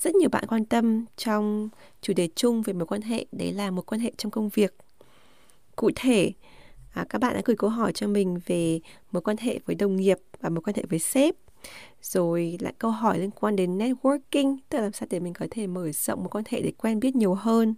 [0.00, 1.68] rất nhiều bạn quan tâm trong
[2.00, 4.74] chủ đề chung về mối quan hệ, đấy là một quan hệ trong công việc.
[5.76, 6.32] Cụ thể,
[6.94, 8.80] à, các bạn đã gửi câu hỏi cho mình về
[9.12, 11.34] mối quan hệ với đồng nghiệp và mối quan hệ với sếp
[12.02, 15.46] rồi lại câu hỏi liên quan đến networking, tức là làm sao để mình có
[15.50, 17.74] thể mở rộng mối quan hệ để quen biết nhiều hơn.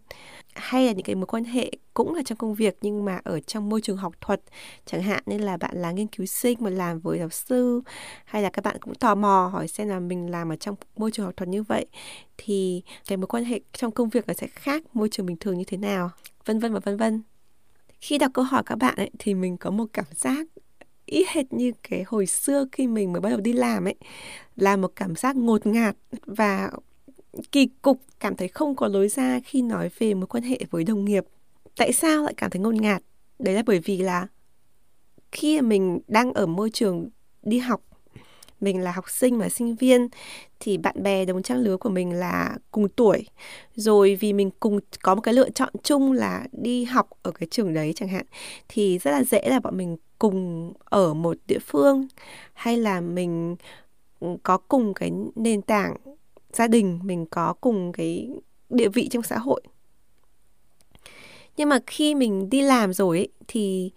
[0.54, 3.40] Hay là những cái mối quan hệ cũng là trong công việc nhưng mà ở
[3.40, 4.42] trong môi trường học thuật,
[4.86, 7.80] chẳng hạn nên là bạn là nghiên cứu sinh mà làm với giáo sư,
[8.24, 11.10] hay là các bạn cũng tò mò hỏi xem là mình làm ở trong môi
[11.10, 11.86] trường học thuật như vậy,
[12.38, 15.58] thì cái mối quan hệ trong công việc nó sẽ khác môi trường bình thường
[15.58, 16.10] như thế nào?
[16.44, 17.22] Vân vân và vân vân.
[18.00, 20.46] Khi đọc câu hỏi các bạn ấy, thì mình có một cảm giác
[21.06, 23.94] y hệt như cái hồi xưa khi mình mới bắt đầu đi làm ấy,
[24.56, 26.70] là một cảm giác ngột ngạt và
[27.52, 30.84] kỳ cục, cảm thấy không có lối ra khi nói về mối quan hệ với
[30.84, 31.24] đồng nghiệp.
[31.76, 33.02] Tại sao lại cảm thấy ngột ngạt?
[33.38, 34.26] Đấy là bởi vì là
[35.32, 37.08] khi mình đang ở môi trường
[37.42, 37.82] đi học,
[38.60, 40.08] mình là học sinh và sinh viên,
[40.60, 43.26] thì bạn bè, đồng trang lứa của mình là cùng tuổi.
[43.74, 47.48] Rồi vì mình cùng, có một cái lựa chọn chung là đi học ở cái
[47.50, 48.26] trường đấy chẳng hạn,
[48.68, 52.06] thì rất là dễ là bọn mình cùng ở một địa phương
[52.52, 53.56] hay là mình
[54.20, 55.96] ừ, có cùng cái nền tảng
[56.52, 58.30] gia đình mình có cùng cái
[58.70, 59.62] địa vị trong xã hội?
[61.56, 63.90] Nhưng mà khi mình đi làm rồi ấy, thì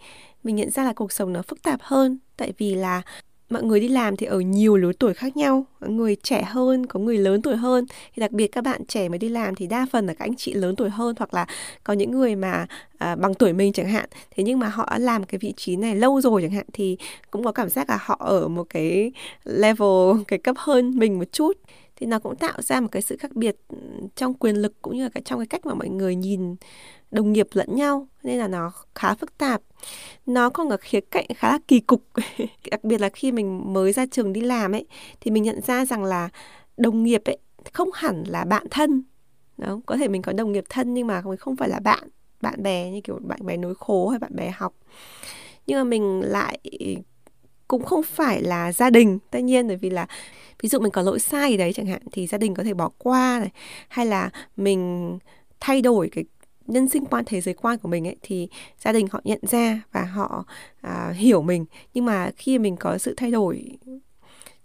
[0.44, 2.18] mình nhận ra là cuộc sống nó phức tạp hơn.
[2.38, 3.02] Tại vì là
[3.56, 6.86] mọi người đi làm thì ở nhiều lứa tuổi khác nhau có người trẻ hơn
[6.86, 7.86] có người lớn tuổi hơn.
[8.16, 10.36] Thì đặc biệt các bạn trẻ mới đi làm thì đa phần là các anh
[10.36, 11.46] chị lớn tuổi hơn hoặc là
[11.84, 14.10] có những người mà à, bằng tuổi mình chẳng hạn.
[14.36, 16.98] Thế nhưng mà họ làm cái vị trí này lâu rồi chẳng hạn thì
[17.32, 19.12] cũng có cảm giác là họ ở một cái
[19.46, 21.58] level cái cấp hơn mình một chút
[21.96, 23.78] thì nó cũng tạo ra một cái sự khác biệt ừ,
[24.16, 26.56] trong quyền lực cũng như là cái trong cái cách mà mọi người nhìn
[27.12, 28.08] đồng nghiệp lẫn nhau.
[28.24, 29.62] Nên là nó khá phức tạp.
[30.26, 32.04] Nó còn ở khía cạnh khá là kỳ cục.
[32.72, 34.86] Đặc biệt là khi mình mới ra trường đi làm ấy,
[35.22, 36.30] thì mình nhận ra rằng là
[36.78, 37.38] đồng nghiệp ấy
[37.74, 39.04] không hẳn là bạn thân.
[39.58, 42.10] Đó, có thể mình có đồng nghiệp thân nhưng mà mình không phải là bạn
[42.42, 44.74] bạn bè như kiểu bạn bè nối khố hay bạn bè học.
[45.68, 46.60] Nhưng mà mình lại
[47.68, 49.20] cũng không phải là gia đình.
[49.32, 50.08] Tất nhiên bởi vì là
[50.62, 52.74] ví dụ mình có lỗi sai gì đấy chẳng hạn thì gia đình có thể
[52.74, 53.50] bỏ qua này.
[53.88, 55.18] Hay là mình
[55.60, 56.24] thay đổi cái
[56.68, 58.48] nhân sinh quan thế giới quan của mình ấy thì
[58.80, 60.46] gia đình họ nhận ra và họ
[60.82, 61.66] à, hiểu mình.
[61.94, 63.78] Nhưng mà khi mình có sự thay đổi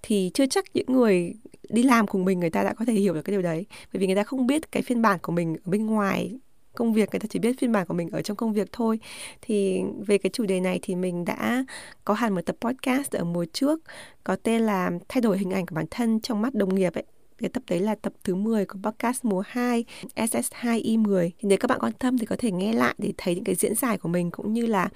[0.02, 1.34] thì chưa chắc những người
[1.68, 3.66] đi làm cùng mình người ta đã có thể hiểu được cái điều đấy.
[3.92, 6.38] Bởi vì người ta không biết cái phiên bản của mình ở bên ngoài
[6.80, 8.98] công việc, người ta chỉ biết phiên bản của mình ở trong công việc thôi.
[9.42, 11.64] Thì về cái chủ đề này thì mình đã
[12.04, 13.80] có hẳn một tập podcast ở mùa trước,
[14.24, 17.04] có tên là thay đổi hình ảnh của bản thân trong mắt đồng nghiệp ấy.
[17.38, 19.84] Cái tập đấy là tập thứ 10 của podcast mùa 2
[20.16, 23.44] SS2I10 thì nếu các bạn quan tâm thì có thể nghe lại để thấy những
[23.44, 24.88] cái diễn giải của mình, cũng như là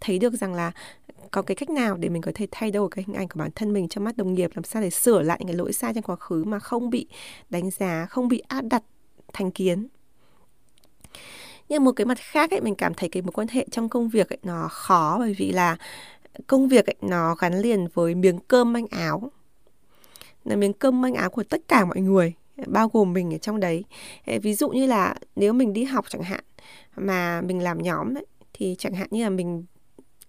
[0.00, 0.72] thấy được rằng là
[1.30, 3.50] có cái cách nào để mình có thể thay đổi cái hình ảnh của bản
[3.54, 5.94] thân mình trong mắt đồng nghiệp, làm sao để sửa lại những cái lỗi sai
[5.94, 7.06] trong quá khứ mà không bị
[7.50, 8.82] đánh giá, không bị áp đặt,
[9.32, 9.88] thành kiến
[11.68, 14.08] nhưng một cái mặt khác ấy mình cảm thấy cái mối quan hệ trong công
[14.08, 15.76] việc ấy nó khó bởi vì là
[16.46, 19.30] công việc ấy nó gắn liền với miếng cơm manh áo.
[20.44, 22.32] Là miếng cơm manh áo của tất cả mọi người
[22.66, 23.84] bao gồm mình ở trong đấy.
[24.42, 26.44] Ví dụ như là nếu mình đi học chẳng hạn
[26.96, 29.64] mà mình làm nhóm ấy, thì chẳng hạn như là mình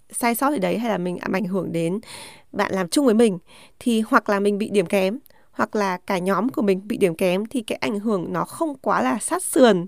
[0.10, 2.00] sai sót ở đấy hay là mình ảnh hưởng đến
[2.52, 3.40] bạn làm chung với mình
[3.80, 5.20] thì hoặc là mình bị điểm kém
[5.54, 8.76] hoặc là cả nhóm của mình bị điểm kém thì cái ảnh hưởng nó không
[8.82, 9.88] quá là sát sườn.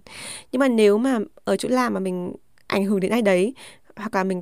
[0.52, 2.34] Nhưng mà nếu mà ở chỗ làm mà mình
[2.68, 3.54] ảnh hưởng đến ai đấy,
[3.96, 4.42] hoặc là mình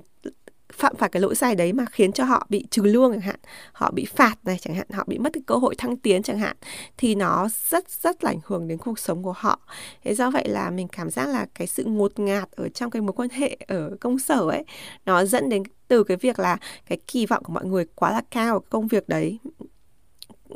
[0.73, 3.39] phạm phải cái lỗi sai đấy mà khiến cho họ bị trừ lương chẳng hạn,
[3.73, 6.39] họ bị phạt này chẳng hạn, họ bị mất cái cơ hội thăng tiến chẳng
[6.39, 6.57] hạn,
[6.97, 9.59] thì nó rất rất là ảnh hưởng đến cuộc sống của họ.
[10.03, 13.01] Thế do vậy là mình cảm giác là cái sự ngột ngạt ở trong cái
[13.01, 14.63] mối quan hệ ở công sở ấy,
[15.05, 18.21] nó dẫn đến từ cái việc là cái kỳ vọng của mọi người quá là
[18.31, 19.39] cao ở công việc đấy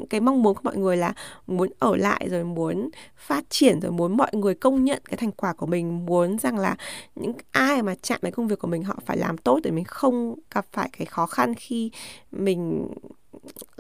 [0.10, 1.14] cái mong muốn của mọi người là
[1.48, 5.32] muốn ở lại rồi muốn phát triển rồi muốn mọi người công nhận cái thành
[5.32, 6.76] quả của mình, muốn rằng là
[7.16, 9.86] những ai mà chạm đến công việc của mình họ phải làm tốt để mình
[9.86, 11.92] không gặp phải cái khó khăn khi
[12.32, 12.88] mình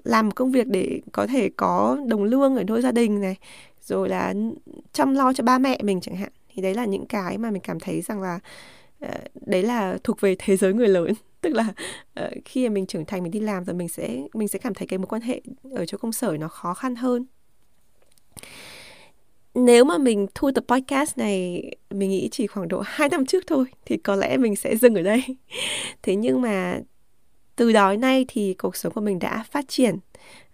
[0.03, 3.35] làm một công việc để có thể có đồng lương ở nuôi gia đình này,
[3.81, 4.33] rồi là
[4.93, 6.29] chăm lo cho ba mẹ mình chẳng hạn.
[6.53, 8.39] Thì đấy là những cái mà mình cảm thấy rằng là
[8.99, 9.09] Ờ,
[9.45, 11.13] đấy là thuộc về thế giới người lớn.
[11.41, 11.73] Tức là
[12.19, 14.73] uh, khi mà mình trưởng thành mình đi làm rồi mình sẽ mình sẽ cảm
[14.73, 15.41] thấy cái mối quan hệ
[15.71, 17.25] ở chỗ công sở nó khó khăn hơn.
[19.55, 23.43] Nếu mà mình thu tập podcast này mình nghĩ chỉ khoảng độ 2 năm trước
[23.47, 25.23] thôi thì có lẽ mình sẽ dừng ở đây.
[26.03, 26.79] Thế nhưng mà
[27.55, 29.97] từ đó đến nay thì cuộc sống của mình đã phát triển.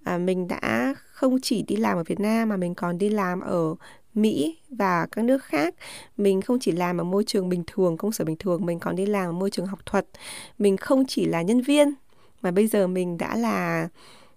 [0.04, 3.40] À, mình đã không chỉ đi làm ở Việt Nam mà mình còn đi làm
[3.40, 3.76] ở
[4.14, 5.76] Mỹ và các nước khác.
[6.18, 8.96] Mình không chỉ làm ở môi trường bình thường, công sở bình thường, mình còn
[8.96, 10.06] đi làm ở môi trường học thuật.
[10.58, 11.94] Mình không chỉ là nhân viên
[12.44, 13.88] mà bây giờ mình đã là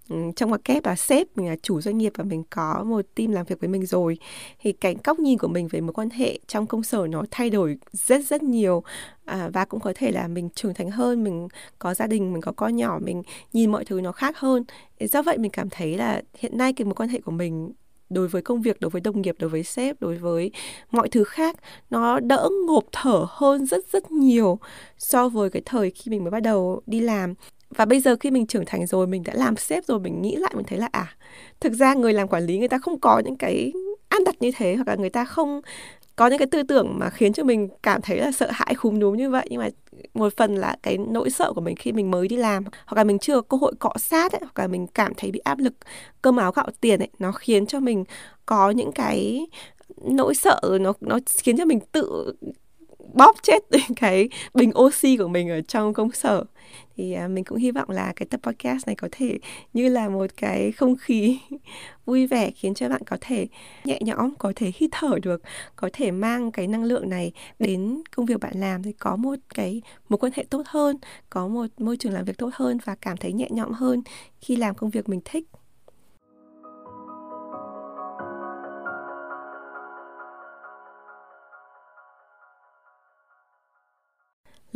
[0.08, 3.06] ừ, trong ngoặc kép là sếp mình là chủ doanh nghiệp và mình có một
[3.14, 4.19] team làm việc với mình rồi
[4.61, 7.50] thì cái góc nhìn của mình về mối quan hệ trong công sở nó thay
[7.50, 8.82] đổi rất rất nhiều
[9.25, 12.43] à, và cũng có thể là mình trưởng thành hơn mình có gia đình mình
[12.43, 14.64] có con nhỏ mình nhìn mọi thứ nó khác hơn
[15.00, 17.73] do vậy mình cảm thấy là hiện nay cái mối quan hệ của mình
[18.11, 20.50] đối với công việc, đối với đồng nghiệp, đối với sếp, đối với
[20.91, 21.56] mọi thứ khác,
[21.91, 24.58] nó đỡ ngộp thở hơn rất rất nhiều
[24.99, 27.35] so với cái thời khi mình mới bắt đầu đi làm.
[27.70, 30.37] Và bây giờ khi mình trưởng thành rồi, mình đã làm sếp rồi, mình nghĩ
[30.37, 31.17] lại, mình thấy là à
[31.61, 33.73] thực ra người làm quản lý, người ta không có những cái
[34.09, 35.61] áp đặt như thế hoặc là người ta không
[36.17, 38.99] có những cái tư tưởng mà khiến cho mình cảm thấy là sợ hãi, khúm
[38.99, 39.47] núm như vậy.
[39.50, 39.69] Nhưng mà
[40.15, 42.65] một phần là cái nỗi sợ của mình khi mình mới đi làm.
[42.87, 45.31] Hoặc là mình chưa có cơ hội cọ sát ấy, hoặc là mình cảm thấy
[45.31, 45.75] bị áp lực
[46.23, 48.05] cơm áo gạo tiền ấy nó khiến cho mình
[48.47, 49.47] có những cái
[50.03, 52.35] nỗi sợ nó nó khiến cho mình tự
[53.14, 53.62] bóp chết
[53.97, 56.44] cái bình oxy của mình ở trong công sở.
[56.97, 59.38] Thì à, mình cũng hy vọng là cái tập podcast này có thể
[59.73, 61.38] như là một cái không khí
[62.06, 63.47] vui vẻ khiến cho bạn có thể
[63.85, 65.43] nhẹ nhõm có thể hít thở được
[65.76, 69.38] có thể mang cái năng lượng này đến công việc bạn làm thì có một
[69.55, 70.97] cái mối quan hệ tốt hơn
[71.31, 74.02] có một môi trường làm việc tốt hơn và cảm thấy nhẹ nhõm hơn
[74.41, 75.44] khi làm công việc mình thích.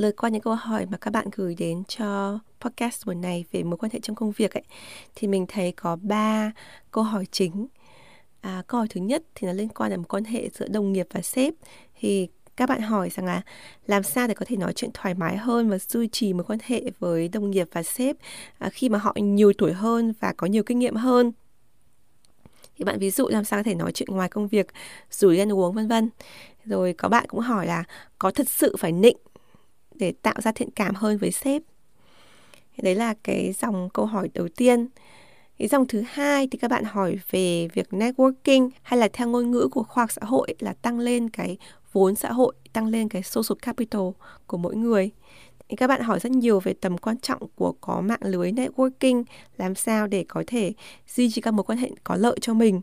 [0.00, 3.62] Lượt qua những câu hỏi mà các bạn gửi đến cho podcast tuần này về
[3.62, 4.62] mối quan hệ trong công việc ấy
[5.14, 6.52] thì mình thấy có ba
[6.90, 7.66] câu hỏi chính.
[8.40, 10.92] À, câu hỏi thứ nhất thì nó liên quan đến mối quan hệ giữa đồng
[10.92, 11.54] nghiệp và sếp.
[12.00, 13.42] Thì các bạn hỏi rằng là
[13.86, 16.58] làm sao để có thể nói chuyện thoải mái hơn và duy trì mối quan
[16.64, 18.16] hệ với đồng nghiệp và sếp
[18.58, 21.32] à, khi mà họ nhiều tuổi hơn và có nhiều kinh nghiệm hơn?
[22.76, 24.66] Thì bạn ví dụ làm sao có thể nói chuyện ngoài công việc
[25.10, 26.10] rủ đi ăn uống vân vân.
[26.64, 27.84] Rồi có bạn cũng hỏi là
[28.18, 29.16] có thật sự phải nịnh
[30.00, 31.62] để tạo ra thiện cảm hơn với sếp.
[32.82, 34.88] Đấy là cái dòng câu hỏi đầu tiên.
[35.58, 39.50] Cái dòng thứ hai thì các bạn hỏi về việc networking hay là theo ngôn
[39.50, 41.56] ngữ của khoa học xã hội là tăng lên cái
[41.92, 44.02] vốn xã hội, tăng lên cái social capital
[44.46, 45.10] của mỗi người.
[45.68, 49.24] Thì các bạn hỏi rất nhiều về tầm quan trọng của có mạng lưới networking,
[49.56, 50.72] làm sao để có thể
[51.08, 52.80] duy trì các mối quan hệ có lợi cho mình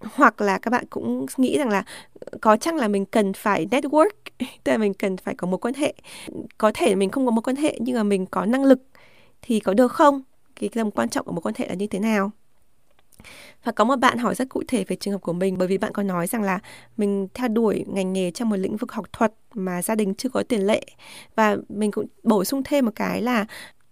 [0.00, 1.84] hoặc là các bạn cũng nghĩ rằng là,
[2.40, 4.10] có chăng là mình cần phải network,
[4.64, 5.94] tức là mình cần phải có mối quan hệ.
[6.58, 8.82] Có thể mình không có mối quan hệ, nhưng mà mình có năng lực
[9.42, 10.22] thì có được không?
[10.56, 12.30] Cái tầm quan trọng của mối quan hệ là như thế nào?
[13.64, 15.78] Và có một bạn hỏi rất cụ thể về trường hợp của mình, bởi vì
[15.78, 16.58] bạn có nói rằng là
[16.96, 20.28] mình theo đuổi ngành nghề trong một lĩnh vực học thuật mà gia đình chưa
[20.28, 20.82] có tiền lệ.
[21.34, 23.46] Và mình cũng bổ sung thêm một cái là,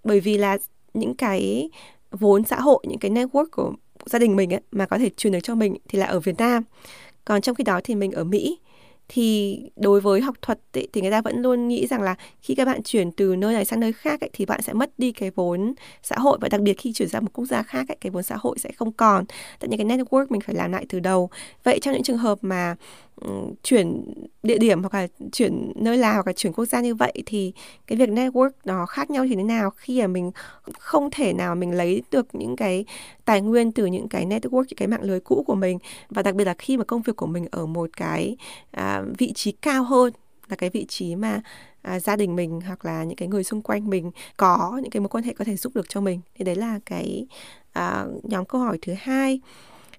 [0.04, 0.58] bởi vì là
[0.94, 1.70] những cái
[2.10, 3.72] vốn xã hội, những cái network của
[4.06, 6.38] gia đình mình ấy, mà có thể truyền được cho mình thì là ở Việt
[6.38, 6.62] Nam.
[7.24, 8.58] Còn trong khi đó thì mình ở Mỹ.
[9.10, 12.54] Thì đối với học thuật ấy, thì người ta vẫn luôn nghĩ rằng là khi
[12.54, 15.12] các bạn chuyển từ nơi này sang nơi khác ấy, thì bạn sẽ mất đi
[15.12, 17.96] cái vốn xã hội và đặc biệt khi chuyển ra một quốc gia khác ấy,
[18.00, 19.24] cái vốn xã hội sẽ không còn.
[19.58, 21.30] Tất nhiên cái network mình phải làm lại từ đầu.
[21.64, 22.76] Vậy trong những trường hợp mà
[23.20, 23.30] ừ,
[23.62, 24.04] chuyển
[24.42, 27.52] địa điểm hoặc là chuyển nơi làm hoặc là chuyển quốc gia như vậy thì
[27.86, 30.30] cái việc network nó khác nhau như thế nào khi mà mình
[30.78, 32.84] không thể nào mình lấy được những cái
[33.28, 35.78] tài nguyên từ những cái network những cái mạng lưới cũ của mình.
[36.10, 38.36] Và đặc biệt là khi mà công việc của mình ở một cái
[38.70, 40.12] à, vị trí cao hơn
[40.48, 41.40] là cái vị trí mà
[41.82, 45.00] à, gia đình mình hoặc là những cái người xung quanh mình có những cái
[45.00, 46.20] mối quan hệ có thể giúp được cho mình.
[46.34, 47.26] Thì đấy là cái
[47.72, 49.40] à, nhóm câu hỏi thứ hai.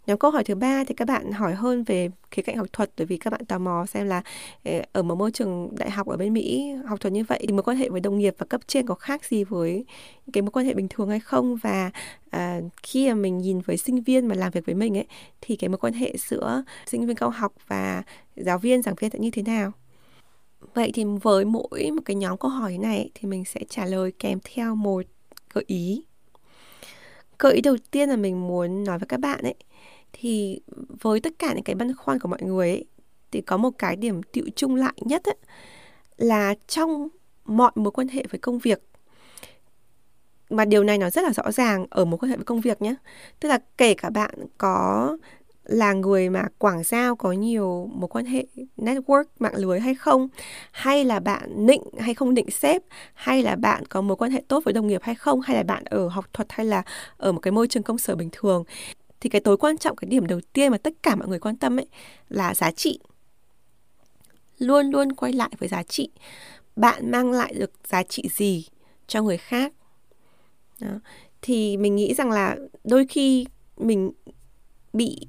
[0.09, 2.91] Nhóm câu hỏi thứ ba thì các bạn hỏi hơn về khía cạnh học thuật
[2.97, 4.21] bởi vì các bạn tò mò xem là
[4.65, 7.53] ờ, ở một môi trường đại học ở bên Mỹ học thuật như vậy thì
[7.53, 9.85] mối quan hệ với đồng nghiệp và cấp trên có khác gì với
[10.33, 11.55] cái mối quan hệ bình thường hay không?
[11.55, 11.91] Và
[12.29, 15.05] à, khi mà mình nhìn với sinh viên mà làm việc với mình ấy
[15.41, 18.03] thì cái mối quan hệ giữa sinh viên cao học và
[18.35, 19.71] giáo viên giảng viên sẽ như thế nào?
[20.73, 24.11] Vậy thì với mỗi một cái nhóm câu hỏi này thì mình sẽ trả lời
[24.19, 25.05] kèm theo một
[25.53, 26.03] gợi ý.
[27.39, 29.55] Gợi ý đầu tiên là mình muốn nói với các bạn ấy
[30.13, 30.61] thì
[31.01, 32.85] với tất cả những cái băn khoăn của mọi người ấy,
[33.31, 35.37] thì có một cái điểm tựu chung lại nhất ấy,
[36.17, 37.07] là trong
[37.45, 38.81] mọi mối quan hệ với công việc.
[40.49, 42.81] Mà điều này nó rất là rõ ràng ở mối quan hệ với công việc
[42.81, 42.95] nhé.
[43.39, 45.17] Tức là kể cả bạn có
[45.63, 48.45] là người mà quảng giao có nhiều mối quan hệ
[48.77, 50.27] network mạng lưới hay không
[50.71, 52.81] hay là bạn định hay không định sếp
[53.13, 55.63] hay là bạn có mối quan hệ tốt với đồng nghiệp hay không hay là
[55.63, 56.83] bạn ở học thuật hay là
[57.17, 58.63] ở một cái môi trường công sở bình thường
[59.21, 61.55] thì cái tối quan trọng, cái điểm đầu tiên mà tất cả mọi người quan
[61.55, 61.87] tâm ấy
[62.29, 62.99] là giá trị.
[64.57, 66.09] Luôn luôn quay lại với giá trị.
[66.75, 68.67] Bạn mang lại được giá trị gì
[69.07, 69.73] cho người khác?
[70.79, 70.99] Đó.
[71.41, 73.45] thì mình nghĩ rằng là đôi khi
[73.77, 74.11] mình
[74.93, 75.27] bị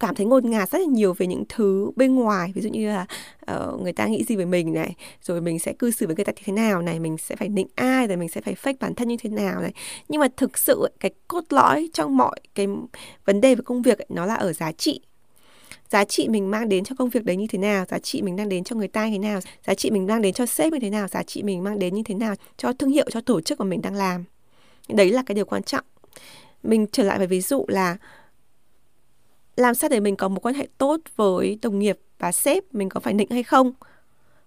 [0.00, 2.52] cảm thấy ngột ngạt rất là nhiều về những thứ bên ngoài.
[2.54, 3.06] Ví dụ như là
[3.52, 6.24] uh, người ta nghĩ gì về mình này rồi mình sẽ cư xử với người
[6.24, 8.74] ta như thế nào này mình sẽ phải định ai rồi mình sẽ phải fake
[8.80, 9.72] bản thân như thế nào này.
[10.08, 12.66] Nhưng mà thực sự cái cốt lõi trong mọi cái
[13.24, 15.00] vấn đề về công việc ấy, nó là ở giá trị.
[15.88, 18.36] Giá trị mình mang đến cho công việc đấy như thế nào giá trị mình
[18.36, 20.72] đang đến cho người ta như thế nào giá trị mình mang đến cho sếp
[20.72, 23.20] như thế nào giá trị mình mang đến như thế nào cho thương hiệu cho
[23.20, 24.24] tổ chức mà mình đang làm.
[24.88, 25.84] Đấy là cái điều quan trọng.
[26.62, 27.96] Mình trở lại với ví dụ là
[29.56, 32.74] làm sao để mình có một quan hệ tốt với đồng nghiệp và sếp?
[32.74, 33.72] Mình có phải nịnh hay không?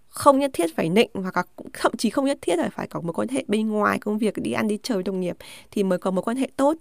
[0.08, 3.00] Không nhất thiết phải nịnh, hoặc là thậm chí không nhất thiết là phải có
[3.00, 5.36] một quan hệ bên ngoài công việc, đi ăn, đi chơi với đồng nghiệp
[5.70, 6.76] thì mới có một quan hệ tốt.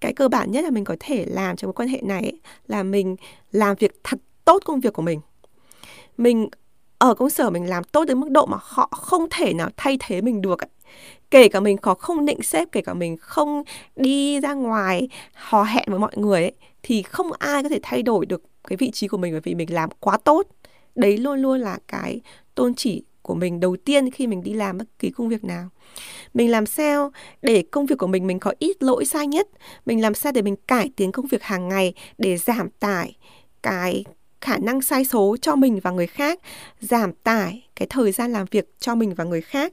[0.00, 2.32] Cái cơ bản nhất là mình có thể làm cho mối quan hệ này
[2.66, 3.16] là mình
[3.52, 5.20] làm việc thật tốt công việc của mình.
[6.18, 6.48] Mình,
[6.98, 9.96] ở công sở mình làm tốt đến mức độ mà họ không thể nào thay
[10.00, 10.58] thế mình được
[11.30, 13.62] kể cả mình có không định xếp, kể cả mình không
[13.96, 18.02] đi ra ngoài hò hẹn với mọi người ấy, thì không ai có thể thay
[18.02, 20.46] đổi được cái vị trí của mình bởi vì mình làm quá tốt.
[20.94, 22.20] Đấy luôn luôn là cái
[22.54, 25.68] tôn chỉ của mình đầu tiên khi mình đi làm bất kỳ công việc nào.
[26.34, 29.48] Mình làm sao để công việc của mình mình có ít lỗi sai nhất.
[29.86, 33.16] Mình làm sao để mình cải tiến công việc hàng ngày để giảm tải
[33.62, 34.04] cái
[34.40, 36.40] khả năng sai số cho mình và người khác
[36.80, 39.72] giảm tải cái thời gian làm việc cho mình và người khác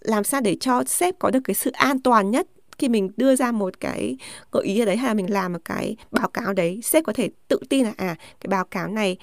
[0.00, 2.46] làm sao để cho sếp có được cái sự an toàn nhất
[2.78, 4.16] khi mình đưa ra một cái
[4.52, 6.80] gợi ý ở đấy hay là mình làm một cái báo cáo đấy?
[6.82, 9.16] Sếp có thể tự tin là à cái báo cáo này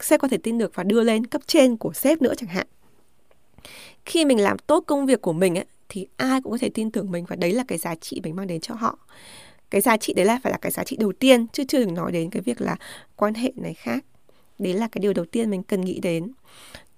[0.00, 2.66] sếp có thể tin được và đưa lên cấp trên của sếp nữa chẳng hạn.
[4.04, 6.90] Khi mình làm tốt công việc của mình ấy, thì ai cũng có thể tin
[6.90, 8.98] tưởng mình và đấy là cái giá trị mình mang đến cho họ.
[9.70, 11.94] Cái giá trị đấy là phải là cái giá trị đầu tiên chứ chưa đừng
[11.94, 12.76] nói đến cái việc là
[13.16, 14.04] quan hệ này khác.
[14.58, 16.32] Đấy là cái điều đầu tiên mình cần nghĩ đến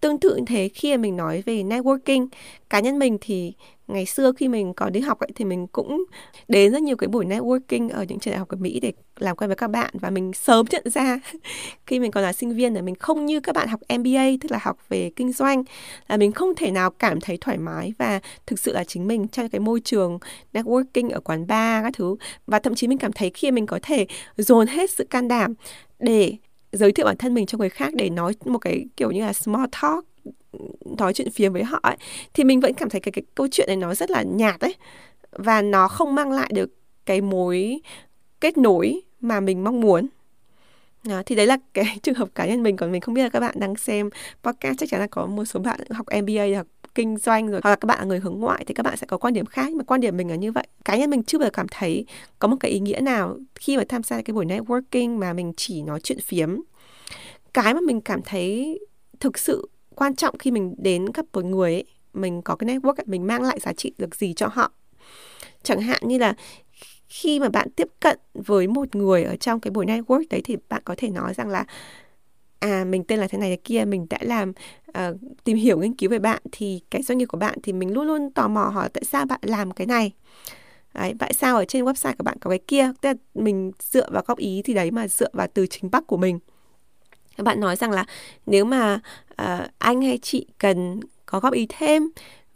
[0.00, 2.28] tương tự như thế khi mà mình nói về networking.
[2.70, 3.52] Cá nhân mình thì
[3.88, 6.04] ngày xưa khi mình có đi học ấy, thì mình cũng
[6.48, 9.36] đến rất nhiều cái buổi networking ở những trường đại học ở Mỹ để làm
[9.36, 11.20] quen với các bạn và mình sớm nhận ra
[11.86, 14.50] khi mình còn là sinh viên là mình không như các bạn học MBA tức
[14.50, 15.64] là học về kinh doanh
[16.08, 19.28] là mình không thể nào cảm thấy thoải mái và thực sự là chính mình
[19.28, 20.18] trong cái môi trường
[20.52, 22.16] networking ở quán bar các thứ.
[22.46, 25.54] Và thậm chí mình cảm thấy khi mình có thể dồn hết sự can đảm
[25.98, 26.36] để
[26.72, 29.32] giới thiệu bản thân mình cho người khác để nói một cái kiểu như là
[29.32, 30.04] small talk
[30.98, 31.96] nói chuyện phiếm với họ ấy,
[32.34, 34.74] thì mình vẫn cảm thấy cái cái câu chuyện này nó rất là nhạt ấy.
[35.32, 36.70] Và nó không mang lại được
[37.06, 37.80] cái mối
[38.40, 40.06] kết nối mà mình mong muốn.
[41.04, 42.76] Đó, thì đấy là cái trường hợp cá nhân mình.
[42.76, 44.10] Còn mình không biết là các bạn đang xem
[44.42, 46.66] podcast chắc chắn là có một số bạn học MBA hoặc
[46.98, 49.06] kinh doanh rồi hoặc là các bạn là người hướng ngoại thì các bạn sẽ
[49.06, 50.66] có quan điểm khác nhưng mà quan điểm mình là như vậy.
[50.84, 52.06] Cá nhân mình chưa bao giờ cảm thấy
[52.38, 55.52] có một cái ý nghĩa nào khi mà tham gia cái buổi networking mà mình
[55.56, 56.56] chỉ nói chuyện phiếm.
[57.54, 58.78] Cái mà mình cảm thấy
[59.20, 62.94] thực sự quan trọng khi mình đến gặp một người ấy, mình có cái network
[63.06, 64.72] mình mang lại giá trị được gì cho họ.
[65.62, 66.34] Chẳng hạn như là
[67.08, 70.56] khi mà bạn tiếp cận với một người ở trong cái buổi network đấy thì
[70.68, 71.64] bạn có thể nói rằng là
[72.58, 74.52] à mình tên là thế này thế kia mình đã làm
[74.88, 77.92] uh, tìm hiểu nghiên cứu về bạn thì cái doanh nghiệp của bạn thì mình
[77.92, 80.12] luôn luôn tò mò hỏi tại sao bạn làm cái này.
[80.94, 82.92] Đấy, tại sao ở trên website của bạn có cái kia?
[83.00, 86.06] Tức là mình dựa vào góp ý thì đấy mà dựa vào từ chính bắc
[86.06, 86.38] của mình.
[87.38, 88.04] Bạn nói rằng là
[88.46, 89.00] nếu mà
[89.42, 92.08] uh, anh hay chị cần có góp ý thêm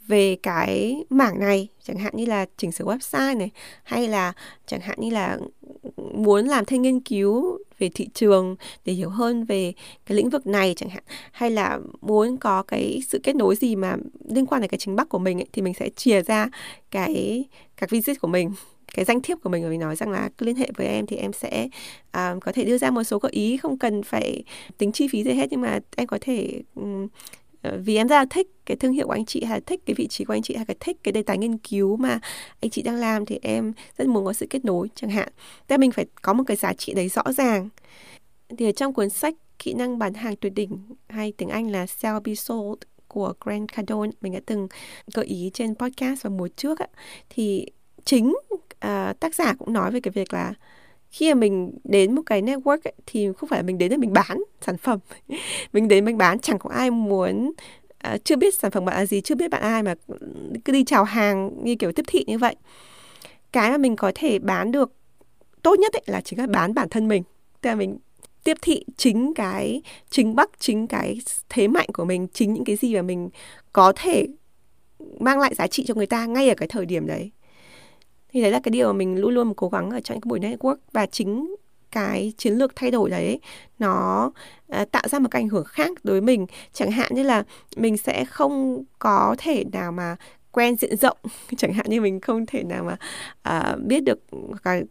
[0.06, 3.50] về cái mảng này chẳng hạn như là chỉnh sửa website này
[3.82, 4.32] hay là
[4.66, 5.38] chẳng hạn như là
[6.14, 9.72] muốn làm thêm nghiên cứu về thị trường để hiểu hơn về
[10.06, 11.02] cái lĩnh vực này chẳng hạn.
[11.32, 13.96] Hay là muốn có cái sự kết nối gì mà
[14.28, 16.48] liên quan đến cái chính bắc của mình ấy, thì mình sẽ chia ra
[16.90, 17.44] cái
[17.76, 18.52] các visit của mình
[18.94, 19.62] cái danh thiếp của mình.
[19.62, 21.68] Và mình nói rằng là cứ liên hệ với em thì em sẽ
[22.16, 24.44] uh, có thể đưa ra một số gợi ý không cần phải
[24.78, 27.08] tính chi phí gì hết nhưng mà em có thể um,
[27.62, 29.80] Ờ, vì em rất là thích cái thương hiệu của anh chị hay là thích
[29.86, 32.20] cái vị trí của anh chị hay là thích cái đề tài nghiên cứu mà
[32.60, 35.28] anh chị đang làm thì em rất muốn có sự kết nối chẳng hạn.
[35.68, 37.68] Thế mình phải có một cái giá trị đấy rõ ràng.
[38.58, 40.78] Thì ở trong cuốn sách kỹ năng bán hàng tuyệt đỉnh
[41.08, 42.78] hay tiếng Anh là Sell Be Sold
[43.08, 44.68] của Grant Cardone mình đã từng
[45.14, 46.86] gợi ý trên podcast vào mùa trước á,
[47.30, 47.66] thì
[48.04, 50.54] chính uh, tác giả cũng nói về cái việc là
[51.12, 53.96] khi mà mình đến một cái network ấy, thì không phải là mình đến để
[53.96, 54.98] mình bán sản phẩm.
[55.72, 57.52] Mình đến mình bán chẳng có ai muốn
[57.98, 59.94] à, chưa biết sản phẩm bạn là gì chưa biết bạn ai mà
[60.64, 62.56] cứ đi chào hàng như kiểu tiếp thị như vậy.
[63.52, 64.92] Cái mà mình có thể bán được
[65.62, 67.22] tốt nhất ấy là chính là bán bản thân mình.
[67.60, 67.98] Tức là mình
[68.44, 72.76] tiếp thị chính cái chính bắc chính cái thế mạnh của mình chính những cái
[72.76, 73.30] gì mà mình
[73.72, 74.26] có thể
[75.20, 77.30] mang lại giá trị cho người ta ngay ở cái thời điểm đấy
[78.32, 80.40] thì đấy là cái điều mà mình luôn luôn cố gắng ở trong cái buổi
[80.40, 80.76] network.
[80.92, 81.54] Và chính
[81.92, 83.40] cái chiến lược thay đổi đấy
[83.78, 84.30] nó
[84.80, 86.46] uh, tạo ra một cái ảnh hưởng khác đối với mình.
[86.72, 87.44] Chẳng hạn như là
[87.76, 90.16] mình sẽ không có thể nào mà
[90.52, 91.16] quen diện rộng.
[91.56, 92.96] Chẳng hạn như mình không thể nào mà
[93.74, 94.18] uh, biết được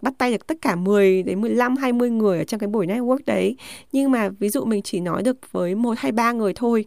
[0.02, 3.20] bắt tay được tất cả 10 đến 15 20 người ở trong cái buổi network
[3.26, 3.56] đấy.
[3.92, 6.86] Nhưng mà ví dụ mình chỉ nói được với một hay ba người thôi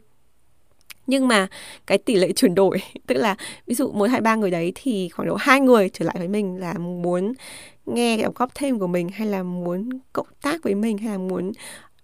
[1.07, 1.47] nhưng mà
[1.87, 5.09] cái tỷ lệ chuyển đổi, tức là ví dụ một hai ba người đấy thì
[5.09, 7.33] khoảng độ hai người trở lại với mình là muốn
[7.87, 11.13] nghe cái đóng góp thêm của mình, hay là muốn cộng tác với mình, hay
[11.13, 11.53] là muốn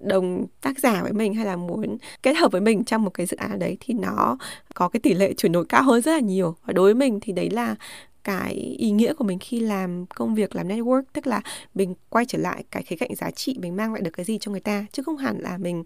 [0.00, 3.26] đồng tác giả với mình, hay là muốn kết hợp với mình trong một cái
[3.26, 4.38] dự án đấy thì nó
[4.75, 6.57] có cái tỷ lệ chuyển đổi cao hơn rất là nhiều.
[6.64, 7.76] Và đối với mình thì đấy là
[8.24, 11.40] cái ý nghĩa của mình khi làm công việc làm network tức là
[11.74, 14.38] mình quay trở lại cái khía cạnh giá trị mình mang lại được cái gì
[14.38, 15.84] cho người ta chứ không hẳn là mình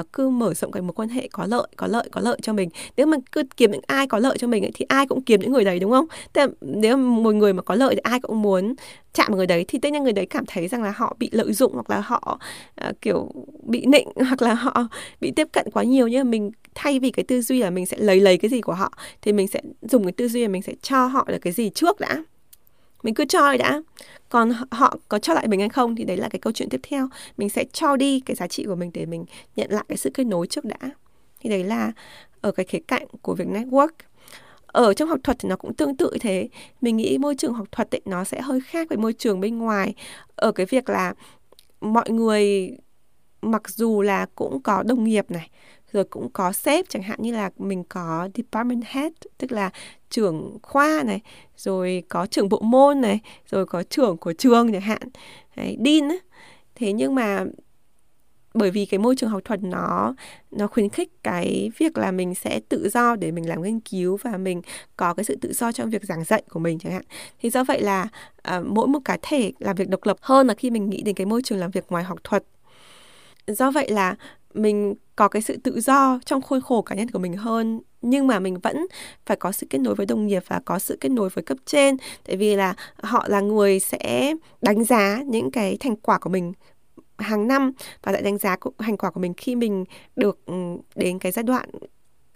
[0.00, 2.52] uh, cứ mở rộng cái mối quan hệ có lợi có lợi có lợi cho
[2.52, 2.68] mình.
[2.96, 5.40] Nếu mà cứ kiếm những ai có lợi cho mình ấy, thì ai cũng kiếm
[5.40, 6.06] những người đấy đúng không?
[6.32, 8.74] Tức là nếu một người mà có lợi thì ai cũng muốn
[9.14, 11.28] chạm vào người đấy thì tất nhiên người đấy cảm thấy rằng là họ bị
[11.32, 12.40] lợi dụng hoặc là họ
[12.88, 13.30] uh, kiểu
[13.62, 14.88] bị nịnh hoặc là họ
[15.20, 16.08] bị tiếp cận quá nhiều.
[16.08, 18.60] Nhưng mà mình thay vì cái tư duy là mình sẽ lấy lấy cái gì
[18.60, 18.92] của họ
[19.22, 21.67] thì mình sẽ dùng cái tư duy là mình sẽ cho họ được cái gì
[21.70, 22.22] trước đã.
[23.02, 23.82] Mình cứ cho đã.
[24.28, 26.80] Còn họ có cho lại mình hay không thì đấy là cái câu chuyện tiếp
[26.82, 27.08] theo.
[27.36, 29.24] Mình sẽ cho đi cái giá trị của mình để mình
[29.56, 30.90] nhận lại cái sự kết nối trước đã.
[31.40, 31.92] Thì đấy là
[32.40, 33.88] ở cái khía cạnh của việc network.
[34.66, 36.48] Ở trong học thuật thì nó cũng tương tự thế.
[36.80, 39.58] Mình nghĩ môi trường học thuật ấy, nó sẽ hơi khác với môi trường bên
[39.58, 39.94] ngoài.
[40.36, 41.14] Ở cái việc là
[41.80, 42.70] mọi người
[43.42, 45.50] mặc dù là cũng có đồng nghiệp này
[45.92, 49.70] rồi cũng có sếp chẳng hạn như là mình có department head tức là
[50.10, 51.20] trưởng khoa này
[51.56, 55.02] rồi có trưởng bộ môn này rồi có trưởng của trường chẳng hạn.
[55.56, 56.20] Đấy, dean ấy.
[56.74, 57.44] thế nhưng mà
[58.54, 60.14] bởi vì cái môi trường học thuật nó
[60.50, 64.16] nó khuyến khích cái việc là mình sẽ tự do để mình làm nghiên cứu
[64.22, 64.62] và mình
[64.96, 67.02] có cái sự tự do trong việc giảng dạy của mình chẳng hạn.
[67.40, 68.08] Thì do vậy là
[68.56, 71.14] uh, mỗi một cá thể làm việc độc lập hơn là khi mình nghĩ đến
[71.14, 72.44] cái môi trường làm việc ngoài học thuật
[73.48, 74.14] do vậy là
[74.54, 78.26] mình có cái sự tự do trong khuôn khổ cá nhân của mình hơn, nhưng
[78.26, 78.86] mà mình vẫn
[79.26, 81.58] phải có sự kết nối với đồng nghiệp và có sự kết nối với cấp
[81.66, 81.96] trên.
[82.26, 86.52] Tại vì là họ là người sẽ đánh giá những cái thành quả của mình
[87.18, 87.72] hàng năm
[88.02, 89.84] và lại đánh giá thành quả của mình khi mình
[90.16, 90.54] được ừ,
[90.94, 91.68] đến cái giai đoạn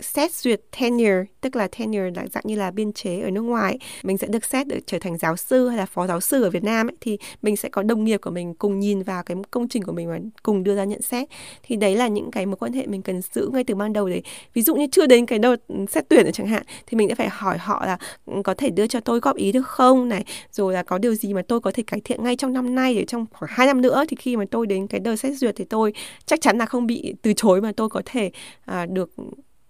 [0.00, 3.78] xét duyệt tenure tức là tenure là dạng như là biên chế ở nước ngoài
[4.02, 6.50] mình sẽ được xét được trở thành giáo sư hay là phó giáo sư ở
[6.50, 9.36] Việt Nam ấy, thì mình sẽ có đồng nghiệp của mình cùng nhìn vào cái
[9.50, 11.28] công trình của mình và cùng đưa ra nhận xét.
[11.62, 14.08] Thì đấy là những cái mối quan hệ mình cần giữ ngay từ ban đầu
[14.08, 14.22] để
[14.54, 15.56] ví dụ như chưa đến cái đợt
[15.90, 18.86] xét tuyển chẳng hạn thì mình sẽ phải hỏi họ là ừ, có thể đưa
[18.86, 20.08] cho tôi góp ý được không?
[20.08, 22.74] Này rồi là có điều gì mà tôi có thể cải thiện ngay trong năm
[22.74, 25.38] nay để trong khoảng hai năm nữa thì khi mà tôi đến cái đợt xét
[25.38, 25.92] duyệt thì tôi
[26.26, 28.30] chắc chắn là không bị từ chối mà tôi có thể
[28.64, 29.10] à, được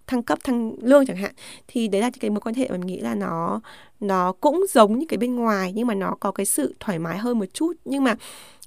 [0.07, 1.31] thăng cấp thăng lương chẳng hạn
[1.67, 3.61] thì đấy là cái mối quan hệ mà mình nghĩ là nó
[3.99, 7.17] nó cũng giống như cái bên ngoài nhưng mà nó có cái sự thoải mái
[7.17, 8.15] hơn một chút nhưng mà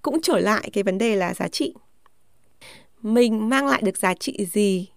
[0.02, 1.74] cũng trở lại cái vấn đề là giá trị.
[3.02, 4.88] Mình mang lại được giá trị gì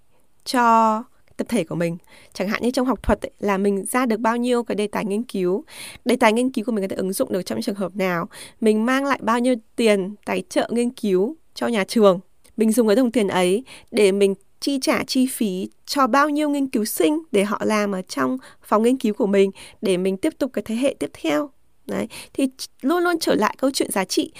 [0.45, 1.03] cho
[1.37, 1.97] tập thể của mình?
[2.33, 4.87] Chẳng hạn như trong học thuật ấy, là mình ra được bao nhiêu cái đề
[4.87, 5.63] tài nghiên cứu?
[6.05, 8.29] Đề tài nghiên cứu của mình có thể ứng dụng được trong trường hợp nào?
[8.61, 12.19] Mình mang lại bao nhiêu tiền tài trợ nghiên cứu cho nhà trường?
[12.57, 16.49] Mình dùng cái đồng tiền ấy để mình chi trả chi phí cho bao nhiêu
[16.49, 20.17] nghiên cứu sinh để họ làm ở trong phòng nghiên cứu của mình để mình
[20.17, 21.49] tiếp tục cái thế hệ tiếp theo.
[21.87, 22.49] Đấy thì
[22.81, 24.31] luôn luôn trở lại câu chuyện giá trị.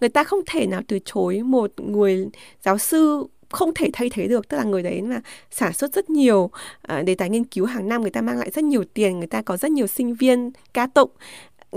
[0.00, 2.28] Người ta không thể nào từ chối một người
[2.62, 6.10] giáo sư không thể thay thế được tức là người đấy mà sản xuất rất
[6.10, 6.38] nhiều
[6.92, 9.26] uh, đề tài nghiên cứu hàng năm người ta mang lại rất nhiều tiền người
[9.26, 11.10] ta có rất nhiều sinh viên ca tụng.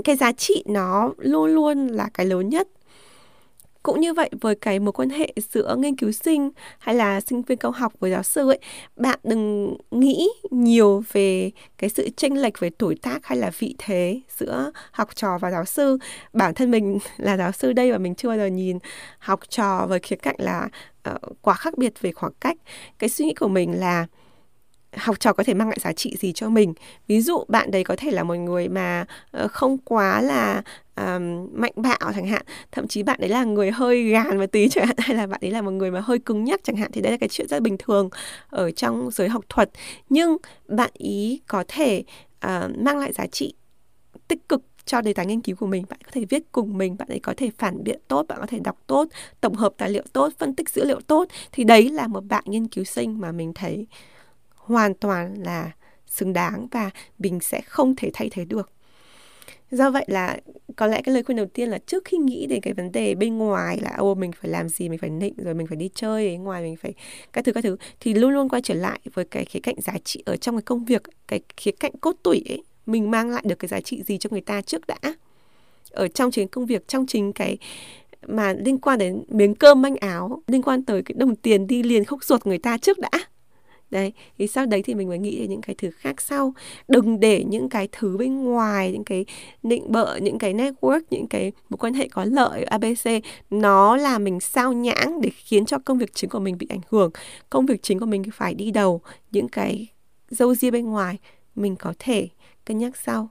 [0.04, 2.68] Cái giá trị nó luôn luôn là cái lớn nhất
[3.84, 7.41] cũng như vậy với cái mối quan hệ giữa nghiên cứu sinh hay là sinh
[7.41, 8.60] viên cao học với giáo sư ấy,
[8.96, 13.76] bạn đừng nghĩ nhiều về cái sự chênh lệch về tuổi tác hay là vị
[13.78, 15.98] thế giữa học trò và giáo sư.
[16.34, 18.80] Bản thân mình là giáo sư đây và mình chưa bao giờ nhìn
[19.20, 20.70] học trò với khía cạnh là
[21.10, 22.58] uh, quá khác biệt về khoảng cách.
[23.00, 24.08] Cái suy nghĩ của mình là
[24.98, 26.74] học trò có thể mang lại giá trị gì cho mình
[27.08, 30.62] ví dụ bạn đấy có thể là một người mà ờ, không quá là
[31.02, 32.42] um, mạnh bạo chẳng hạn.
[32.72, 35.40] Thậm chí bạn đấy là người hơi gàn một tí chẳng hạn hay là bạn
[35.44, 37.48] ấy là một người mà hơi cứng nhắc chẳng hạn thì đây là cái chuyện
[37.48, 38.10] rất bình thường
[38.50, 39.70] ở trong giới học thuật.
[40.10, 40.38] Nhưng
[40.68, 42.04] bạn ý có thể
[42.46, 43.54] uh, mang lại giá trị
[44.28, 45.86] tích cực cho đề tài nghiên cứu của mình.
[45.90, 48.46] Bạn có thể viết cùng mình bạn ấy có thể phản biện tốt bạn có
[48.46, 49.08] thể đọc tốt
[49.42, 51.28] tổng hợp tài liệu tốt phân tích dữ liệu tốt.
[51.52, 53.88] Thì đấy là một bạn nghiên cứu sinh mà mình thấy
[54.56, 55.72] hoàn toàn là
[56.08, 58.70] xứng đáng và mình sẽ không thể thay thế được
[59.72, 60.38] do vậy là
[60.76, 63.16] có lẽ cái lời khuyên đầu tiên là trước khi nghĩ đến cái vấn đề
[63.16, 65.90] bên ngoài là, ô, mình phải làm gì, mình phải nịnh, rồi mình phải đi
[65.96, 66.94] chơi ở ngoài, mình phải
[67.34, 67.78] các thứ các thứ.
[68.00, 70.62] Thì luôn luôn quay trở lại với cái khía cạnh giá trị ở trong cái
[70.62, 74.04] công việc, cái khía cạnh cốt tủy ấy, mình mang lại được cái giá trị
[74.04, 75.00] gì cho người ta trước đã?
[75.92, 77.58] Ở trong chính công việc, trong chính cái
[78.28, 81.84] mà liên quan đến miếng cơm manh áo, liên quan tới cái đồng tiền đi
[81.84, 83.10] liền khúc ruột người ta trước đã?
[83.92, 86.54] Đấy, thì sau đấy thì mình mới nghĩ đến những cái thứ khác sau.
[86.88, 89.26] Đừng để những cái thứ bên ngoài, những cái
[89.64, 93.10] định bợ, những cái network, những cái mối quan hệ có lợi abc
[93.50, 96.82] nó là mình sao nhãng để khiến cho công việc chính của mình bị ảnh
[96.90, 97.12] hưởng.
[97.50, 99.02] Công việc chính của mình phải đi đầu,
[99.32, 99.88] những cái
[100.30, 101.18] dâu ria bên ngoài
[101.56, 102.28] mình có thể
[102.66, 103.30] cân nhắc sau.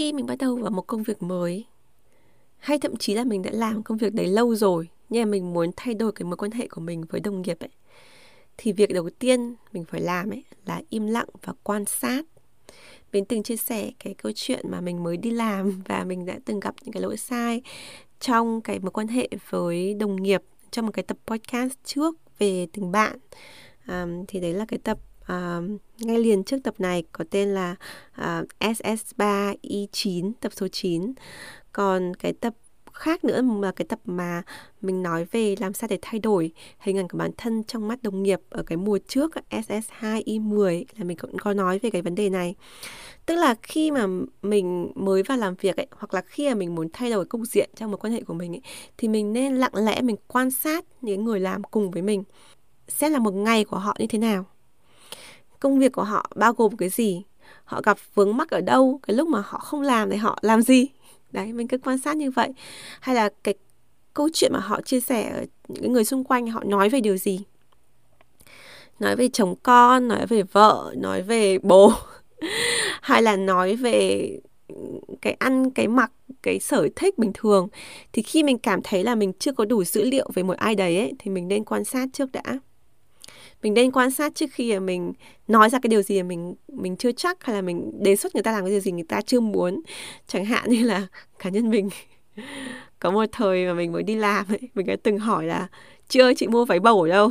[0.00, 1.64] Khi mình bắt đầu vào một công việc mới
[2.58, 5.52] hay thậm chí là mình đã làm công việc đấy lâu rồi nhưng mà mình
[5.52, 7.68] muốn thay đổi cái mối quan hệ của mình với đồng nghiệp ấy
[8.58, 12.22] thì việc đầu tiên mình phải làm ấy là im lặng và quan sát.
[13.12, 16.38] Mình từng chia sẻ cái câu chuyện mà mình mới đi làm và mình đã
[16.44, 17.62] từng gặp những cái lỗi sai
[18.20, 22.66] trong cái mối quan hệ với đồng nghiệp trong một cái tập podcast trước về
[22.72, 23.18] tình bạn.
[23.88, 24.98] Um, thì đấy là cái tập
[25.30, 27.76] uh, ngay liền trước tập này có tên là
[28.12, 31.12] à, uh, SS3E9 tập số 9
[31.72, 32.54] còn cái tập
[33.00, 34.42] khác nữa là cái tập mà
[34.80, 38.02] mình nói về làm sao để thay đổi hình ảnh của bản thân trong mắt
[38.02, 42.14] đồng nghiệp ở cái mùa trước SS2E10 là mình cũng có nói về cái vấn
[42.14, 42.54] đề này.
[43.26, 44.06] Tức là khi mà
[44.42, 47.40] mình mới vào làm việc ấy hoặc là khi mà mình muốn thay đổi cục
[47.44, 48.62] diện trong một quan hệ của mình ấy
[48.98, 52.24] thì mình nên lặng lẽ mình quan sát những người làm cùng với mình.
[52.88, 54.44] Xem là một ngày của họ như thế nào
[55.60, 57.22] công việc của họ bao gồm cái gì?
[57.64, 59.00] Họ gặp vướng mắc ở đâu?
[59.02, 60.86] Cái lúc mà họ không làm thì họ làm gì?
[61.32, 62.48] Đấy mình cứ quan sát như vậy.
[63.00, 63.54] Hay là cái
[64.14, 67.40] câu chuyện mà họ chia sẻ những người xung quanh họ nói về điều gì?
[69.00, 71.92] Nói về chồng con nói về vợ nói về bố
[73.02, 74.28] hay là nói về
[75.22, 77.68] cái ăn cái mặc cái sở thích bình thường.
[78.12, 80.74] Thì khi mình cảm thấy là mình chưa có đủ dữ liệu về một ai
[80.74, 82.42] đấy ấy, thì mình nên quan sát trước đã
[83.62, 85.12] mình nên quan sát trước khi mà mình
[85.48, 88.34] nói ra cái điều gì mà mình mình chưa chắc hay là mình đề xuất
[88.34, 89.82] người ta làm cái điều gì người ta chưa muốn.
[90.26, 91.06] Chẳng hạn như là
[91.38, 91.88] cá nhân mình
[92.98, 95.68] có một thời mà mình mới đi làm ấy, mình đã từng hỏi là
[96.08, 97.30] chị ơi, chị mua váy bầu ở đâu?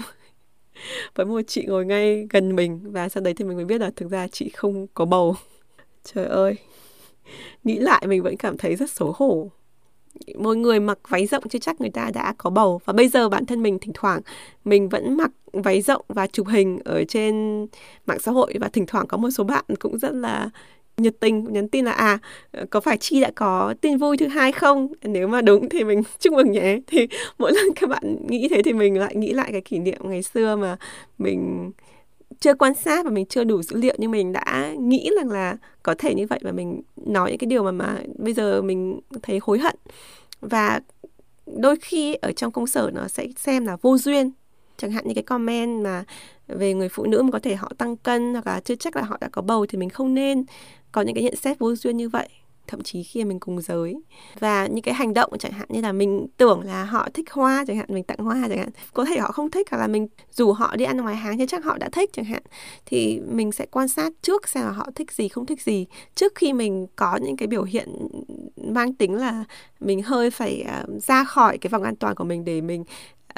[1.16, 3.92] Với một chị ngồi ngay gần mình và sau đấy thì mình mới biết là
[3.96, 5.36] thực ra chị không có bầu.
[6.14, 6.56] Trời ơi,
[7.64, 9.52] nghĩ lại mình vẫn cảm thấy rất xấu hổ
[10.36, 12.82] một người mặc váy rộng chưa chắc người ta đã có bầu.
[12.86, 14.22] Và bây giờ bản thân mình thỉnh thoảng,
[14.66, 17.66] mình vẫn mặc váy rộng và chụp hình ở trên
[18.06, 18.54] mạng xã hội.
[18.60, 20.50] Và thỉnh thoảng có một số bạn cũng rất là
[20.98, 22.20] nhiệt tình, nhắn tin là à
[22.70, 24.88] có phải chi đã có tin vui thứ hai không?
[25.04, 26.80] Nếu mà đúng thì mình chúc mừng nhé.
[26.88, 30.00] Thì mỗi lần các bạn nghĩ thế thì mình lại nghĩ lại cái kỷ niệm
[30.04, 30.78] ngày xưa mà
[31.18, 31.72] mình
[32.40, 35.58] chưa quan sát và mình chưa đủ dữ liệu, nhưng mình đã nghĩ rằng là
[35.84, 39.00] có thể như vậy và mình nói những cái điều mà mà bây giờ mình
[39.24, 39.76] thấy hối hận.
[40.42, 40.80] Và
[41.46, 44.32] đôi khi ở trong công sở nó sẽ xem là vô duyên.
[44.78, 46.04] Chẳng hạn như cái comment mà
[46.48, 49.02] về người phụ nữ mà có thể họ tăng cân hoặc là chưa chắc là
[49.02, 50.44] họ đã có bầu thì mình không nên
[50.92, 52.30] có những cái nhận xét vô duyên như vậy
[52.70, 53.96] thậm chí khi mình cùng giới.
[54.40, 57.66] Và những cái hành động chẳng hạn như là mình tưởng là họ thích hoa
[57.68, 60.08] chẳng hạn mình tặng hoa chẳng hạn có thể họ không thích hoặc là mình
[60.32, 62.44] rủ họ đi ăn ngoài hàng thì chắc họ đã thích chẳng hạn
[62.86, 65.86] thì mình sẽ quan sát trước xem là họ thích gì không thích gì.
[66.16, 67.90] Trước khi mình có những cái biểu hiện
[68.58, 69.44] mang tính là
[69.80, 72.84] mình hơi phải uh, ra khỏi cái vòng an toàn của mình để mình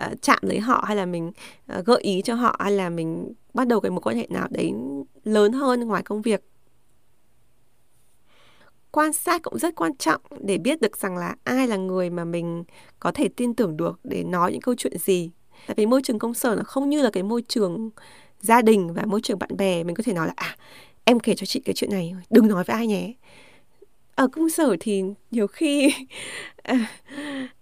[0.06, 1.32] uh, chạm lấy họ hay là mình
[1.80, 4.48] uh, gợi ý cho họ hay là mình bắt đầu cái mối quan hệ nào
[4.50, 4.74] đấy
[5.24, 6.44] lớn hơn ngoài công việc
[8.92, 12.26] quan sát cũng rất quan trọng để biết được rằng là ai là người mà
[12.26, 12.64] mình
[13.00, 15.32] có thể tin tưởng được để nói những câu chuyện gì.
[15.68, 17.90] Tại vì môi trường công sở nó không như là cái môi trường
[18.42, 20.58] gia đình và môi trường bạn bè mình có thể nói là à
[21.04, 23.14] em kể cho chị cái chuyện này đừng nói với ai nhé.
[24.16, 25.94] Ở công sở thì nhiều khi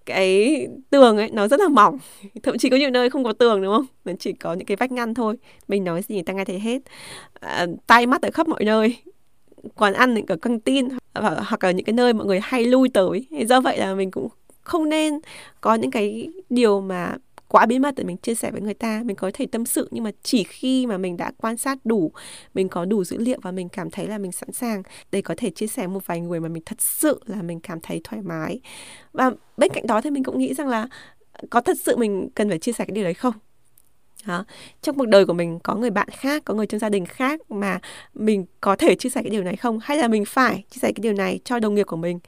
[0.05, 1.97] cái tường ấy nó rất là mỏng
[2.43, 3.85] thậm chí có nhiều nơi không có tường đúng không?
[4.05, 5.35] Nó chỉ có những cái vách ngăn thôi
[5.67, 6.79] mình nói gì người ta nghe thấy hết.
[7.33, 8.95] Ờ, à, tay mắt ở khắp mọi nơi
[9.75, 13.27] quán ăn ở căng tin hoặc là những cái nơi mọi người hay lui tới.
[13.47, 14.27] Do vậy là mình cũng
[14.61, 15.19] không nên
[15.61, 17.15] có những cái điều mà
[17.47, 19.01] quá bí mật để mình chia sẻ với người ta.
[19.05, 22.11] Mình có thể tâm sự, nhưng mà chỉ khi mà mình đã quan sát đủ,
[22.53, 25.35] mình có đủ dữ liệu và mình cảm thấy là mình sẵn sàng để có
[25.37, 28.21] thể chia sẻ một vài người mà mình thật sự là mình cảm thấy thoải
[28.21, 28.59] mái.
[29.13, 30.87] Và bên cạnh đó thì mình cũng nghĩ rằng là
[31.49, 33.33] có thật sự mình cần phải chia sẻ cái điều đấy không?
[34.25, 34.45] Đó.
[34.81, 37.51] trong cuộc đời của mình có người bạn khác, có người trong gia đình khác
[37.51, 37.79] mà
[38.13, 39.79] mình có thể chia sẻ cái điều này không?
[39.81, 42.19] Hay là mình phải chia sẻ cái điều này cho đồng nghiệp của mình?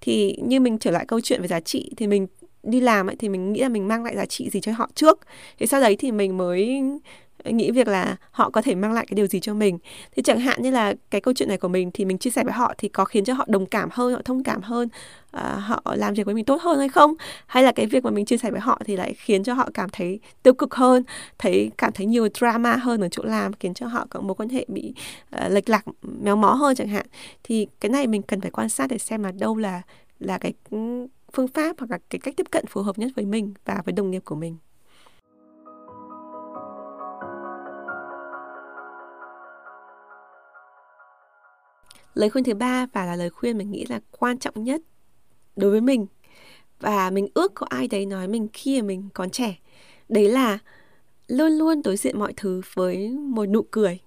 [0.00, 2.26] Thì như mình trở lại câu chuyện về giá trị thì mình
[2.62, 4.90] đi làm ấy, thì mình nghĩ là mình mang lại giá trị gì cho họ
[4.94, 5.20] trước?
[5.58, 6.82] Thì sau đấy thì mình mới
[7.44, 9.78] nghĩ việc là họ có thể mang lại cái điều gì cho mình?
[10.16, 12.44] Thì chẳng hạn như là cái câu chuyện này của mình thì mình chia sẻ
[12.44, 14.88] với họ thì có khiến cho họ đồng cảm hơn, họ thông cảm hơn
[15.36, 17.14] uh, họ làm việc với mình tốt hơn hay không?
[17.46, 19.68] Hay là cái việc mà mình chia sẻ với họ thì lại khiến cho họ
[19.74, 21.02] cảm thấy tiêu cực hơn
[21.38, 24.48] thấy cảm thấy nhiều drama hơn ở chỗ làm khiến cho họ có mối quan
[24.48, 24.94] hệ bị
[25.36, 27.06] uh, lệch lạc méo mó hơn chẳng hạn?
[27.42, 29.82] Thì cái này mình cần phải quan sát để xem là đâu là
[30.18, 33.24] là cái ừ, phương pháp hoặc là cái cách tiếp cận phù hợp nhất với
[33.24, 34.56] mình và với đồng nghiệp của mình.
[42.14, 44.80] Lời khuyên thứ ba và là lời khuyên mình nghĩ là quan trọng nhất
[45.56, 46.06] đối với mình.
[46.80, 49.58] Và mình ước có ai đấy nói mình khi mà mình còn trẻ.
[50.08, 50.58] Đấy là
[51.28, 53.98] luôn luôn đối diện mọi thứ với một nụ cười.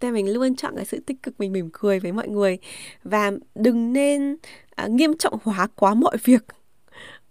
[0.00, 2.58] Thế mình luôn chọn cái sự tích cực mình mỉm cười với mọi người.
[3.04, 4.36] Và đừng nên
[4.74, 6.44] à, nghiêm trọng hóa quá mọi việc.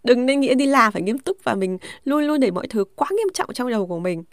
[0.03, 2.83] Đừng nên nghĩ đi làm phải nghiêm túc và mình luôn luôn để mọi thứ
[2.95, 4.23] quá nghiêm trọng trong đầu của mình.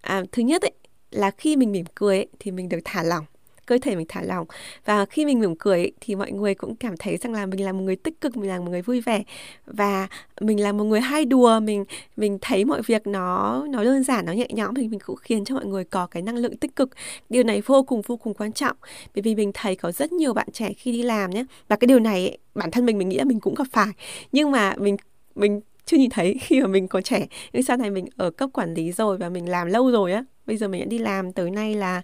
[0.00, 0.72] À, thứ nhất ấy
[1.10, 3.24] là khi mình mỉm cười ấy, thì mình được thả lỏng
[3.66, 4.46] cơ thể mình thả lỏng.
[4.84, 7.64] Và khi mình mỉm cười ấy, thì mọi người cũng cảm thấy rằng là mình
[7.64, 9.22] là một người tích cực mình là một người vui vẻ.
[9.66, 10.08] Và
[10.40, 11.84] mình là một người hay đùa mình
[12.16, 15.44] mình thấy mọi việc nó nó đơn giản nó nhẹ nhõm thì mình cũng khiến
[15.44, 16.90] cho mọi người có cái năng lượng tích cực.
[17.28, 18.76] Điều này vô cùng vô cùng quan trọng.
[19.14, 21.86] Bởi vì mình thấy có rất nhiều bạn trẻ khi đi làm nhé và cái
[21.86, 23.92] điều này ấy, bản thân mình mình nghĩ là mình cũng gặp phải.
[24.32, 24.96] Nhưng mà mình
[25.34, 27.26] mình chưa nhìn thấy khi mà mình còn trẻ.
[27.52, 30.24] Nhưng sau này mình ở cấp quản lý rồi và mình làm lâu rồi á
[30.46, 32.02] bây giờ mình đã đi làm tới nay là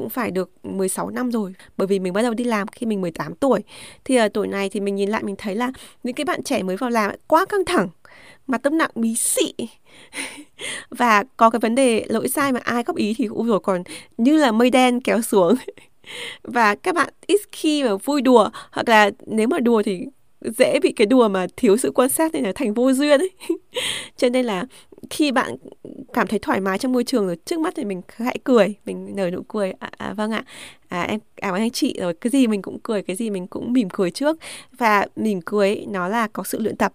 [0.00, 1.54] cũng phải được 16 năm rồi.
[1.76, 3.60] Bởi vì mình bắt đầu đi làm khi mình 18 tuổi.
[4.04, 6.62] Thì ở tuổi này thì mình nhìn lại mình thấy là những cái bạn trẻ
[6.62, 7.88] mới vào làm quá căng thẳng,
[8.46, 9.54] mà tâm nặng bí xị.
[10.90, 13.82] Và có cái vấn đề lỗi sai mà ai góp ý thì cũng rồi còn
[14.18, 15.54] như là mây đen kéo xuống.
[16.42, 20.06] Và các bạn ít khi mà vui đùa, hoặc là nếu mà đùa thì
[20.40, 23.30] dễ bị cái đùa mà thiếu sự quan sát nên là thành vô duyên ấy.
[24.16, 24.66] Cho nên là
[25.10, 25.56] khi bạn
[26.12, 29.16] cảm thấy thoải mái trong môi trường rồi trước mắt thì mình hãy cười mình
[29.16, 30.44] nở nụ cười à, à vâng ạ.
[30.88, 33.46] À, em cảm ơn anh chị rồi cái gì mình cũng cười cái gì mình
[33.46, 34.38] cũng mỉm cười trước.
[34.78, 36.92] Và mỉm cười nó là có sự luyện tập.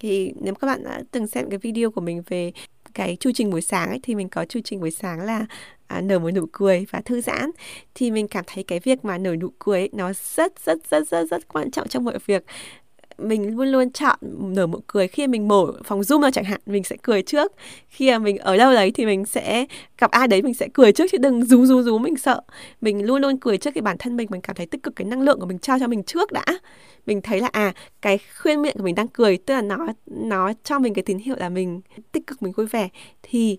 [0.00, 2.52] Thì nếu các bạn đã từng xem cái video của mình về
[2.94, 5.46] cái chu trình buổi sáng ấy thì mình có chu trình buổi sáng là
[5.86, 7.50] à, nở một nụ cười và thư giãn.
[7.94, 11.08] Thì mình cảm thấy cái việc mà nở nụ cười ấy, nó rất rất rất
[11.08, 12.44] rất rất quan trọng trong mọi việc
[13.18, 16.60] mình luôn luôn chọn nở nụ cười khi mình mở phòng zoom ra chẳng hạn,
[16.66, 17.52] mình sẽ cười trước.
[17.88, 19.66] Khi mà mình ở đâu đấy thì mình sẽ
[19.98, 22.40] gặp ai đấy mình sẽ cười trước chứ đừng rú rú rú, mình sợ.
[22.80, 25.04] Mình luôn luôn cười trước cái bản thân mình mình cảm thấy tích cực cái
[25.04, 26.44] năng lượng của mình trao cho mình trước đã.
[27.06, 30.52] Mình thấy là à cái khuyên miệng của mình đang cười, tức là nó nó
[30.64, 31.80] cho mình cái tín hiệu là mình
[32.12, 32.88] tích cực, mình vui vẻ,
[33.22, 33.58] thì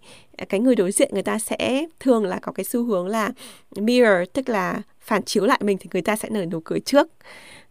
[0.50, 3.32] cái người đối diện người ta sẽ thường là có cái xu hướng là
[3.76, 7.08] mirror, tức là phản chiếu lại mình thì người ta sẽ nở nụ cười trước.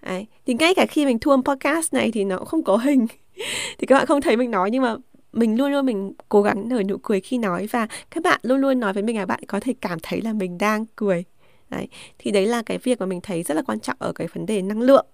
[0.03, 0.27] Đấy.
[0.47, 3.07] Thì ngay cả khi mình thu âm podcast này thì nó cũng không có hình.
[3.79, 4.97] Thì các bạn không thấy mình nói nhưng mà
[5.33, 8.61] mình luôn luôn mình cố gắng nở nụ cười khi nói và các bạn luôn
[8.61, 11.25] luôn nói với mình là bạn có thể cảm thấy là mình đang cười.
[11.71, 14.27] Đấy thì đấy là cái việc mà mình thấy rất là quan trọng ở cái
[14.35, 15.07] vấn đề năng lượng.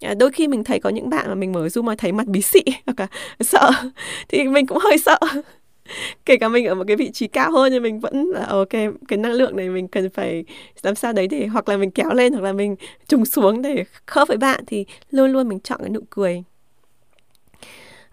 [0.00, 2.26] À, đôi khi mình thấy có những bạn mà mình mở zoom mà thấy mặt
[2.26, 3.06] bí xị hoặc là
[3.40, 3.70] sợ
[4.28, 5.18] thì mình cũng hơi sợ.
[6.26, 8.58] kể cả mình ở một cái vị trí cao hơn nhưng mình vẫn là ờ,
[8.58, 8.68] ok
[9.08, 10.44] cái năng lượng này mình cần phải
[10.82, 12.76] làm sao đấy để hoặc là mình kéo lên, hoặc là mình
[13.08, 16.44] trùng xuống để khớp với bạn thì luôn luôn mình chọn cái nụ cười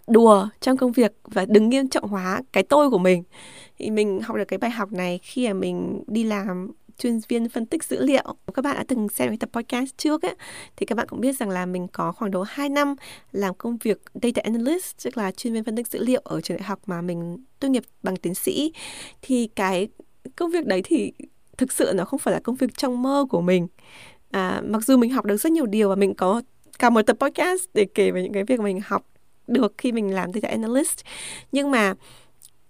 [0.08, 3.24] đùa trong công việc và đừng nghiêm trọng hóa cái tôi của mình.
[3.80, 7.50] Thì mình học được cái bài học này khi mà mình đi làm chuyên viên
[7.50, 8.36] phân tích dữ liệu.
[8.54, 10.36] Các bạn đã từng xem cái tập podcast trước ấy,
[10.76, 12.96] thì các bạn cũng biết rằng là mình có khoảng độ 2 năm
[13.32, 16.58] làm công việc data analyst, tức là chuyên viên phân tích dữ liệu ở trường
[16.58, 18.74] đại học mà mình tốt nghiệp bằng tiến sĩ.
[19.22, 19.88] Thì cái
[20.36, 21.14] công việc đấy thì
[21.58, 23.68] thực sự nó không phải là công việc trong mơ của mình.
[24.32, 26.42] À, mặc dù mình học được rất nhiều điều và mình có
[26.80, 29.06] cả một tập podcast để kể về những cái việc mình học
[29.48, 31.00] được khi mình làm data analyst
[31.52, 31.94] nhưng mà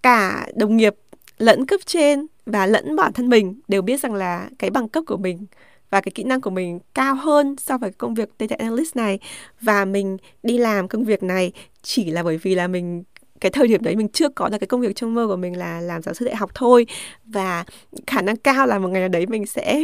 [0.02, 0.96] cả đồng nghiệp
[1.38, 5.04] lẫn cấp trên và lẫn bản thân mình đều biết rằng là cái bằng cấp
[5.08, 5.46] của mình
[5.90, 9.20] và cái kỹ năng của mình cao hơn so với công việc data analyst này.
[9.62, 13.04] Và mình đi làm công việc này chỉ là bởi vì là mình,
[13.40, 15.58] cái thời điểm đấy mình chưa có được cái công việc trong mơ của mình
[15.58, 16.86] là làm giáo sư đại học thôi.
[17.26, 17.66] Và
[18.08, 19.84] khả năng cao là một ngày nào đấy mình sẽ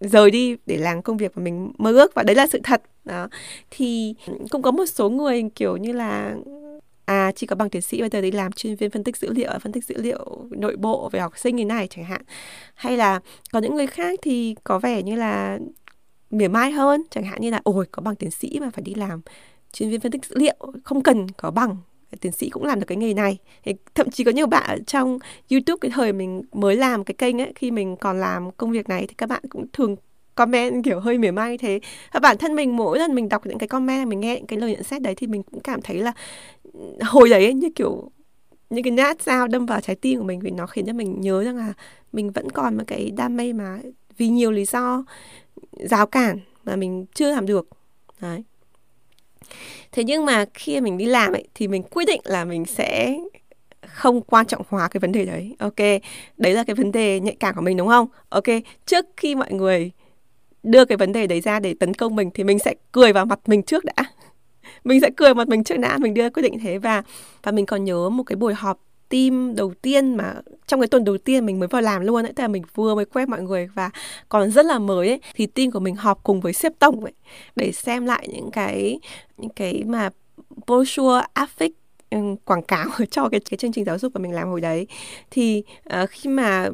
[0.00, 2.14] rời đi để làm công việc mà mình mơ ước.
[2.14, 2.82] Và đấy là sự thật.
[3.04, 3.28] Đó.
[3.70, 4.14] Thì
[4.50, 6.34] cũng có một số người kiểu như là
[7.08, 9.32] à chỉ có bằng tiến sĩ bây giờ đi làm chuyên viên phân tích dữ
[9.32, 12.22] liệu, phân tích dữ liệu nội bộ về học sinh như này chẳng hạn?
[12.74, 13.20] Hay là
[13.52, 15.58] có những người khác thì có vẻ như là
[16.30, 18.94] mỉa mai hơn, chẳng hạn như là, ôi, có bằng tiến sĩ mà phải đi
[18.94, 19.20] làm
[19.72, 21.76] chuyên viên phân tích dữ liệu, không cần có bằng.
[22.20, 23.38] Tiến sĩ cũng làm được cái nghề này.
[23.64, 25.18] Thì thậm chí có nhiều bạn ở trong
[25.50, 28.88] youtube cái thời mình mới làm cái kênh ấy, khi mình còn làm công việc
[28.88, 29.96] này thì các bạn cũng thường
[30.38, 31.80] comment, kiểu, hơi mỉa mai như thế.
[32.12, 34.58] Và bản thân mình, mỗi lần mình đọc những cái comment, mình nghe những cái
[34.58, 36.12] lời nhận xét đấy thì mình cũng cảm thấy là
[36.72, 38.10] ừ, hồi đấy như kiểu,
[38.70, 41.20] những cái nhát dao đâm vào trái tim của mình vì nó khiến cho mình
[41.20, 41.72] nhớ rằng là
[42.12, 43.78] mình vẫn còn một cái đam mê mà
[44.16, 45.04] vì nhiều lý do,
[45.72, 47.68] rào cản mà mình chưa làm được.
[48.20, 48.42] Đấy.
[49.92, 53.18] Thế nhưng mà khi mình đi làm ấy, thì mình quyết định là mình sẽ
[53.86, 55.56] không quan trọng hóa cái vấn đề đấy.
[55.58, 55.76] Ok,
[56.36, 58.06] đấy là cái vấn đề nhạy cảm của mình, đúng không?
[58.28, 58.44] Ok,
[58.86, 59.90] trước khi mọi người
[60.70, 63.26] đưa cái vấn đề đấy ra để tấn công mình thì mình sẽ cười vào
[63.26, 64.04] mặt mình trước đã.
[64.84, 66.78] Mình sẽ cười mặt mình trước đã mình đưa quyết định thế.
[66.78, 67.02] Và
[67.42, 70.34] và mình còn nhớ một cái buổi họp team đầu tiên mà
[70.66, 72.94] trong cái tuần đầu tiên mình mới vào làm luôn ấy tức là mình vừa
[72.94, 73.90] mới quen mọi người và
[74.28, 77.12] còn rất là mới ấy thì team của mình họp cùng với sếp tổng ấy
[77.56, 79.00] để xem lại những cái
[79.36, 80.10] những cái mà
[80.66, 81.70] brochure affix
[82.10, 84.86] ừ, quảng cáo cho cái cái chương trình giáo dục của mình làm hồi đấy.
[85.30, 85.62] Thì
[86.02, 86.68] uh, khi mà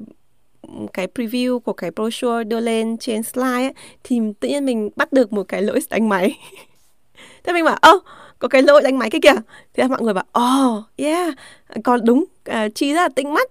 [0.92, 3.72] cái preview của cái brochure đưa lên trên slide ấy,
[4.04, 6.38] thì tự nhiên mình bắt được một cái lỗi đánh máy.
[7.44, 7.98] Thế mình bảo ơ
[8.38, 9.40] có cái lỗi đánh máy cái kìa.
[9.74, 11.34] Thì mọi người bảo oh yeah
[11.84, 13.50] còn đúng uh, chi rất là tinh mắt.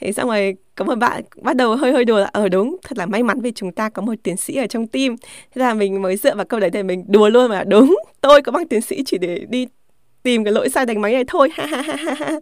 [0.00, 2.76] Thế xong rồi có một bạn bắt đầu hơi hơi đùa là ở ờ, đúng
[2.82, 5.16] thật là may mắn vì chúng ta có một tiến sĩ ở trong team.
[5.54, 8.42] Thế là mình mới dựa vào câu đấy để mình đùa luôn mà đúng tôi
[8.42, 9.66] có bằng tiến sĩ chỉ để đi
[10.22, 11.48] tìm cái lỗi sai đánh máy này thôi.
[11.52, 12.40] Ha ha ha ha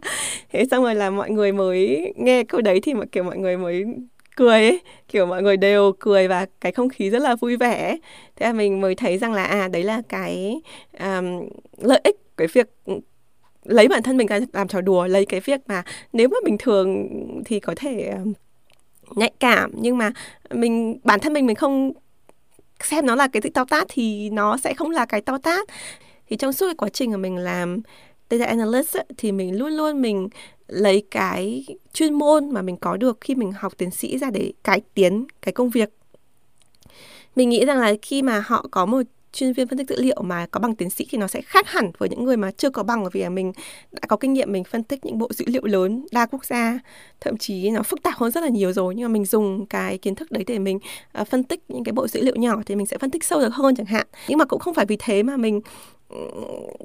[0.51, 3.57] thế xong rồi là mọi người mới nghe câu đấy thì mọi kiểu mọi người
[3.57, 3.85] mới
[4.35, 4.81] cười ấy.
[5.07, 7.97] Kiểu mọi người đều cười và cái không khí rất là vui vẻ
[8.35, 10.61] thế là mình mới thấy rằng là à đấy là cái
[10.99, 12.93] um, lợi ích cái việc ừ,
[13.63, 16.57] lấy bản thân mình ra làm trò đùa lấy cái việc mà nếu mà bình
[16.57, 17.09] thường
[17.45, 18.13] thì có thể
[19.15, 20.11] nhạy cảm nhưng mà
[20.51, 21.93] mình bản thân mình mình không
[22.83, 25.69] xem nó là cái sự to tát thì nó sẽ không là cái to tát.
[26.29, 27.81] Thì trong suốt cái quá trình mà mình làm
[28.29, 30.29] data analyst ấy, thì mình luôn luôn mình
[30.73, 34.53] lấy cái chuyên môn mà mình có được khi mình học tiến sĩ ra để
[34.63, 35.89] cải tiến cái công việc.
[37.35, 39.01] Mình nghĩ rằng là khi mà họ có một
[39.33, 41.67] chuyên viên phân tích dữ liệu mà có bằng tiến sĩ thì nó sẽ khác
[41.67, 43.53] hẳn với những người mà chưa có bằng bởi vì là mình
[43.91, 46.79] đã có kinh nghiệm mình phân tích những bộ dữ liệu lớn đa quốc gia.
[47.21, 49.97] Thậm chí nó phức tạp hơn rất là nhiều rồi nhưng mà mình dùng cái
[49.97, 50.79] kiến thức đấy để mình
[51.21, 53.39] uh, phân tích những cái bộ dữ liệu nhỏ thì mình sẽ phân tích sâu
[53.39, 54.07] được hơn chẳng hạn.
[54.27, 55.61] Nhưng mà cũng không phải vì thế mà mình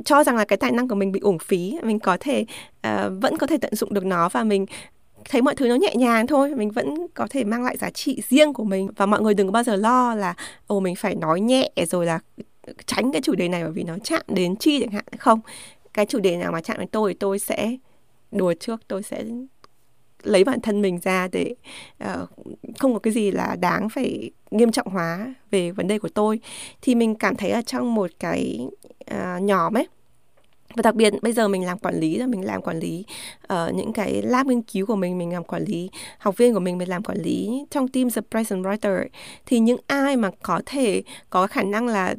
[0.04, 2.44] cho rằng là cái tài năng của mình bị uổng phí mình có thể
[2.86, 4.66] uh, vẫn có thể tận dụng được nó và mình
[5.28, 8.22] thấy mọi thứ nó nhẹ nhàng thôi mình vẫn có thể mang lại giá trị
[8.28, 8.88] riêng của mình.
[8.96, 10.34] Và mọi người đừng có bao giờ lo là
[10.66, 12.18] ồ mình phải nói nhẹ rồi là
[12.86, 15.04] tránh cái chủ đề này bởi vì nó chạm đến chi chẳng hạn.
[15.18, 15.40] Không
[15.94, 17.76] cái chủ đề nào mà chạm đến tôi thì tôi sẽ
[18.32, 19.24] đùa trước tôi sẽ
[20.22, 21.54] lấy bản thân mình ra để
[22.04, 22.28] uh,
[22.78, 26.40] không có cái gì là đáng phải nghiêm trọng hóa về vấn đề của tôi.
[26.82, 28.68] Thì mình cảm thấy là trong một cái
[29.10, 29.86] à, nhóm ấy.
[30.74, 33.04] Và đặc biệt bây giờ mình làm quản lý là mình làm quản lý
[33.52, 36.60] uh, những cái lab nghiên cứu của mình mình làm quản lý học viên của
[36.60, 39.04] mình mình làm quản lý trong team the present writer
[39.46, 42.14] thì những ai mà có thể có khả năng là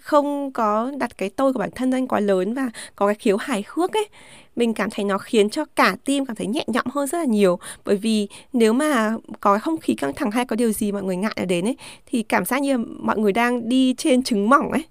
[0.00, 3.36] không có đặt cái tôi của bản thân lên quá lớn và có cái khiếu
[3.36, 4.08] hài hước ấy
[4.56, 7.24] mình cảm thấy nó khiến cho cả team cảm thấy nhẹ nhõm hơn rất là
[7.24, 7.58] nhiều.
[7.84, 11.16] Bởi vì nếu mà có không khí căng thẳng hay có điều gì mọi người
[11.16, 14.84] ngại đến ấy thì cảm giác như mọi người đang đi trên trứng mỏng ấy.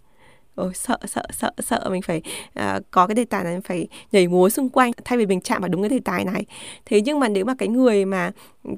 [0.58, 1.88] Ôi, sợ sợ sợ sợ.
[1.91, 2.22] Mình phải
[2.60, 5.62] uh, có cái đề tài này phải nhảy múa xung quanh thay vì mình chạm
[5.62, 6.46] vào đúng cái đề tài này.
[6.86, 8.32] Thế nhưng mà nếu mà cái người mà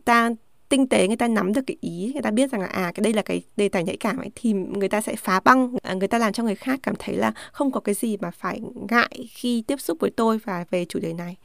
[0.06, 0.30] ta
[0.70, 3.02] tinh tế người ta nắm được cái ý người ta biết rằng là à cái
[3.04, 5.94] đây là cái đề tài nhạy cảm ấy thì người ta sẽ phá băng à,
[5.94, 8.62] người ta làm cho người khác cảm thấy là không có cái gì mà phải
[8.90, 11.38] ngại khi tiếp xúc với tôi và về chủ đề này.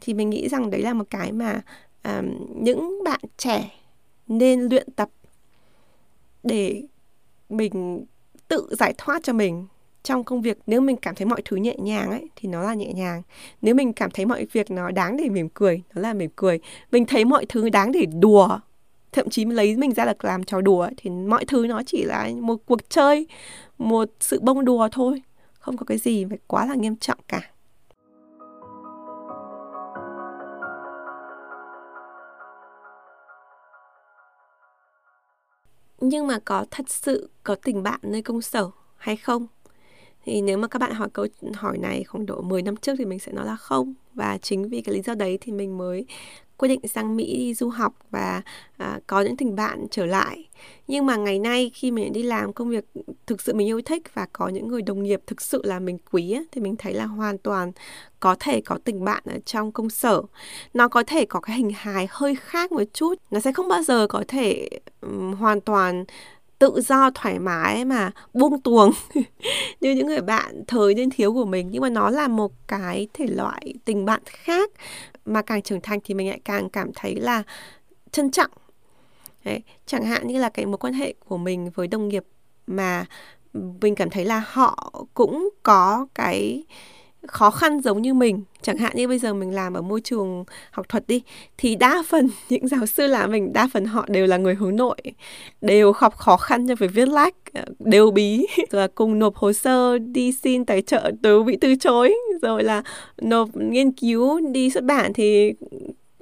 [0.00, 1.60] Thì mình nghĩ rằng đấy là một cái mà
[2.04, 2.26] um,
[2.64, 3.70] những bạn trẻ
[4.28, 5.08] nên luyện tập
[6.42, 6.82] để
[7.48, 8.04] mình
[8.48, 9.66] tự giải thoát cho mình
[10.02, 10.58] trong công việc.
[10.66, 13.22] Nếu mình cảm thấy mọi thứ nhẹ nhàng ấy, thì nó là nhẹ nhàng.
[13.62, 16.58] Nếu mình cảm thấy mọi việc nó đáng để mỉm cười, nó là mỉm cười.
[16.92, 18.58] Mình thấy mọi thứ đáng để đùa,
[19.12, 22.30] thậm chí lấy mình ra là làm trò đùa thì mọi thứ nó chỉ là
[22.40, 23.26] một cuộc chơi,
[23.78, 25.22] một sự bông đùa thôi.
[25.58, 27.50] Không có cái gì phải quá là nghiêm trọng cả.
[36.08, 39.46] Nhưng mà có thật sự có tình bạn nơi công sở hay không?
[40.24, 43.04] Thì nếu mà các bạn hỏi câu hỏi này khoảng độ 10 năm trước thì
[43.04, 43.94] mình sẽ nói là không.
[44.14, 46.06] Và chính vì cái lý do đấy thì mình mới
[46.56, 48.42] quyết định sang Mỹ đi du học và
[48.76, 50.48] à, có những tình bạn trở lại.
[50.88, 52.84] Nhưng mà ngày nay khi mình đi làm công việc
[53.26, 55.98] thực sự mình yêu thích và có những người đồng nghiệp thực sự là mình
[56.12, 57.72] quý ấy, thì mình thấy là hoàn toàn
[58.20, 60.22] có thể có tình bạn ở trong công sở.
[60.74, 63.14] Nó có thể có cái hình hài hơi khác một chút.
[63.30, 64.68] Nó sẽ không bao giờ có thể
[65.00, 66.04] um, hoàn toàn
[66.58, 68.90] tự do thoải mái mà buông tuồng.
[69.80, 73.08] Như những người bạn thời niên thiếu của mình nhưng mà nó là một cái
[73.14, 74.70] thể loại tình bạn khác
[75.24, 77.42] mà càng trưởng thành thì mình lại càng cảm thấy là
[78.10, 78.50] trân trọng.
[79.44, 82.24] Đấy, chẳng hạn như là cái mối quan hệ của mình với đồng nghiệp
[82.66, 83.06] mà
[83.52, 86.64] mình cảm thấy là họ cũng có cái
[87.26, 88.42] khó khăn giống như mình.
[88.62, 91.22] Chẳng hạn như bây giờ mình làm ở môi trường học thuật đi,
[91.58, 94.76] thì đa phần những giáo sư là mình, đa phần họ đều là người hướng
[94.76, 94.96] nội,
[95.60, 99.36] đều gặp khó khăn trong việc viết lách ờ, đều bí, rồi là cùng nộp
[99.36, 102.82] hồ sơ đi xin tài trợ đều bị từ chối, rồi là
[103.22, 105.52] nộp nghiên cứu đi xuất bản thì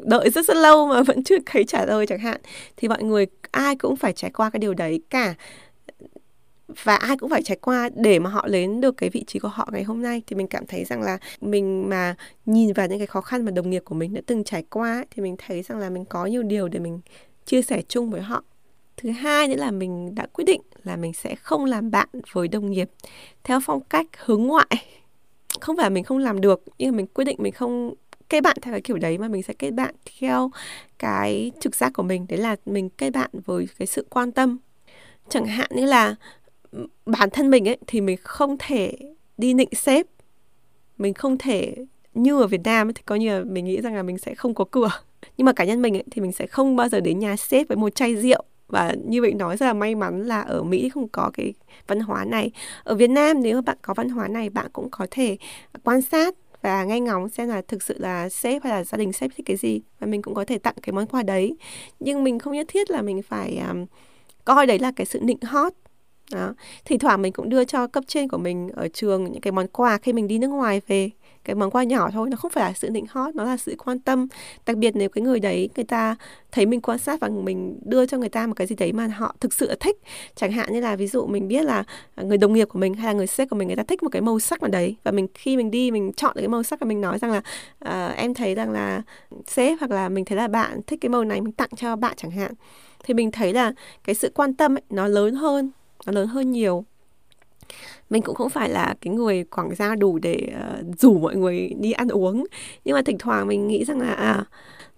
[0.04, 2.40] đợi rất rất lâu mà vẫn chưa thấy trả lời chẳng hạn.
[2.76, 5.34] Thì mọi người, ai cũng phải trải qua cái điều đấy cả
[6.82, 9.48] và ai cũng phải trải qua để mà họ đến được cái vị trí của
[9.48, 10.22] họ ngày hôm nay.
[10.26, 12.14] Thì mình cảm thấy rằng là mình mà
[12.46, 15.04] nhìn vào những cái khó khăn mà đồng nghiệp của mình đã từng trải qua
[15.10, 17.00] thì mình thấy rằng là mình có nhiều điều để mình
[17.44, 18.44] chia sẻ chung với họ.
[18.96, 22.48] Thứ hai nữa là mình đã quyết định là mình sẽ không làm bạn với
[22.48, 22.90] đồng nghiệp
[23.44, 24.86] theo phong cách hướng ngoại.
[25.60, 27.94] Không phải mình không làm được, nhưng mà mình quyết định mình không
[28.28, 30.50] kết bạn theo cái kiểu đấy, mà mình sẽ kết bạn theo
[30.98, 32.26] cái trực giác của mình.
[32.28, 34.58] Đấy là mình kết bạn với cái sự quan tâm.
[35.28, 36.14] Chẳng hạn như là
[37.06, 38.92] bản thân mình ấy thì mình không thể
[39.38, 40.06] đi nịnh sếp.
[40.98, 41.76] Mình không thể
[42.14, 44.34] như ở Việt Nam ấy, thì coi như là mình nghĩ rằng là mình sẽ
[44.34, 44.90] không có cửa.
[45.36, 47.68] Nhưng mà cá nhân mình ấy, thì mình sẽ không bao giờ đến nhà sếp
[47.68, 48.42] với một chai rượu.
[48.68, 51.54] Và như vậy nói rất là may mắn là ở Mỹ không có cái
[51.86, 52.50] văn hóa này.
[52.84, 55.36] Ở Việt Nam nếu bạn có văn hóa này bạn cũng có thể
[55.84, 59.12] quan sát và nghe ngóng xem là thực sự là sếp hay là gia đình
[59.12, 59.80] sếp thích cái gì.
[60.00, 61.56] Và mình cũng có thể tặng cái món quà đấy.
[62.00, 63.86] Nhưng mình không nhất thiết là mình phải um,
[64.44, 65.72] coi đấy là cái sự nịnh hót
[66.32, 66.54] đó.
[66.84, 69.66] Thì thoảng mình cũng đưa cho cấp trên của mình ở trường những cái món
[69.68, 71.10] quà khi mình đi nước ngoài về.
[71.44, 73.74] Cái món quà nhỏ thôi nó không phải là sự định hót nó là sự
[73.84, 74.26] quan tâm.
[74.66, 76.16] Đặc biệt nếu cái người đấy người ta
[76.52, 79.06] thấy mình quan sát và mình đưa cho người ta một cái gì đấy mà
[79.06, 79.96] họ thực sự thích
[80.34, 81.84] chẳng hạn như là ví dụ mình biết là
[82.16, 84.08] người đồng nghiệp của mình hay là người sếp của mình người ta thích một
[84.12, 86.62] cái màu sắc nào đấy và mình khi mình đi mình chọn được cái màu
[86.62, 87.42] sắc và mình nói rằng là
[87.84, 89.02] uh, em thấy rằng là
[89.46, 92.14] sếp hoặc là mình thấy là bạn thích cái màu này mình tặng cho bạn
[92.16, 92.52] chẳng hạn
[93.04, 93.72] thì mình thấy là
[94.04, 95.70] cái sự quan tâm ấy, nó lớn hơn
[96.06, 96.84] nó lớn hơn nhiều.
[98.10, 101.70] Mình cũng không phải là cái người quảng gia đủ để uh, rủ mọi người
[101.80, 102.44] đi ăn uống.
[102.84, 104.44] Nhưng mà thỉnh thoảng mình nghĩ rằng là à,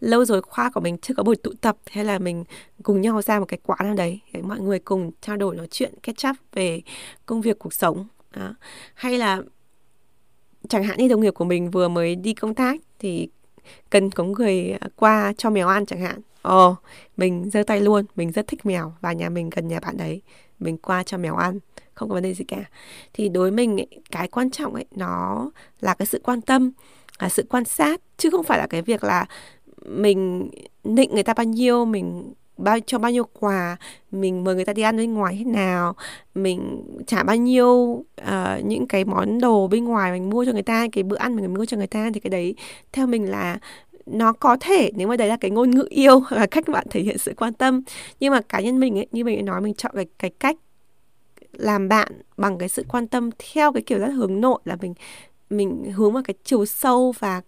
[0.01, 2.45] lâu rồi khoa của mình chưa có buổi tụ tập hay là mình
[2.83, 5.69] cùng nhau ra một cái quán nào đấy để mọi người cùng trao đổi nói
[5.71, 6.83] chuyện catch up về
[7.27, 8.07] công việc cuộc sống.
[8.31, 8.55] À,
[8.95, 9.43] hay là
[10.69, 13.29] chẳng hạn như đồng nghiệp của mình vừa mới đi công tác thì
[13.91, 16.21] cần có người à, qua cho mèo ăn chẳng hạn.
[16.43, 16.77] Ồ oh,
[17.17, 20.23] mình giơ tay luôn mình rất thích mèo và nhà mình gần nhà bạn đấy
[20.59, 21.59] mình qua cho mèo ăn
[21.95, 22.65] không có vấn đề gì cả.
[23.13, 25.51] Thì đối với mình ấy, cái quan trọng ấy nó
[25.81, 26.71] là cái sự quan tâm
[27.19, 29.27] là sự quan sát chứ không phải là cái việc là
[29.87, 30.51] mình
[30.85, 33.77] định người ta bao nhiêu mình bao cho bao nhiêu quà
[34.11, 35.95] mình mời người ta đi ăn bên ngoài thế nào
[36.35, 40.63] mình trả bao nhiêu uh, những cái món đồ bên ngoài mình mua cho người
[40.63, 42.55] ta cái bữa ăn mình mua cho người ta thì cái đấy
[42.93, 43.59] theo mình là
[44.07, 47.01] nó có thể nếu mà đấy là cái ngôn ngữ yêu là cách bạn thể
[47.01, 47.83] hiện sự quan tâm.
[48.21, 50.57] Nhưng mà cá nhân mình ấy như mình nói mình chọn cái cái cách
[51.53, 54.95] làm bạn bằng cái sự quan tâm theo cái kiểu rất hướng nội là mình
[55.51, 57.43] mình hướng vào cái chiều sâu và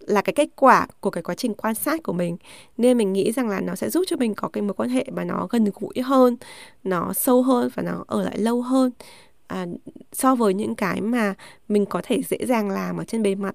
[0.00, 2.36] là cái kết quả của cái quá trình quan sát của mình.
[2.76, 5.04] Nên mình nghĩ rằng là nó sẽ giúp cho mình có cái mối quan hệ
[5.12, 6.36] mà nó gần gũi hơn
[6.84, 8.90] nó sâu hơn và nó ở lại lâu hơn.
[9.46, 9.66] À,
[10.12, 11.34] so với những cái mà
[11.68, 13.54] mình có thể dễ dàng làm ở trên bề mặt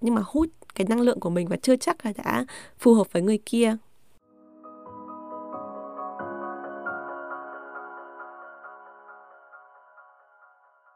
[0.00, 2.44] nhưng mà hút cái năng lượng của mình và chưa chắc là đã
[2.78, 3.76] phù hợp với người kia.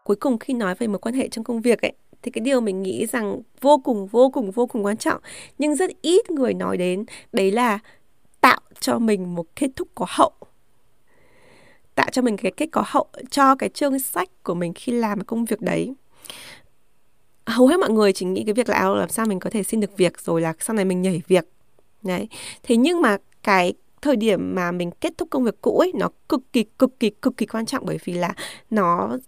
[0.04, 2.60] Cuối cùng khi nói về mối quan hệ trong công việc ấy, thì cái điều
[2.60, 5.20] mình nghĩ rằng vô cùng vô cùng vô cùng quan trọng,
[5.58, 7.78] nhưng rất ít người nói đến, đấy là
[8.40, 10.32] tạo cho mình một kết thúc có hậu.
[11.94, 15.24] Tạo cho mình cái kết có hậu cho cái chương sách của mình khi làm
[15.24, 15.94] công việc đấy
[17.48, 19.62] hầu hết mọi người chỉ nghĩ cái việc là à, làm sao mình có thể
[19.62, 21.44] xin được việc rồi là sau này mình nhảy việc.
[22.02, 22.28] Đấy.
[22.62, 23.72] Thế nhưng mà cái
[24.02, 27.10] thời điểm mà mình kết thúc công việc cũ ấy nó cực kỳ cực kỳ
[27.10, 28.34] cực kỳ quan trọng bởi vì là
[28.70, 29.18] nó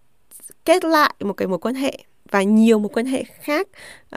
[0.64, 1.98] kết lại một cái mối quan hệ
[2.30, 3.68] và nhiều mối quan hệ khác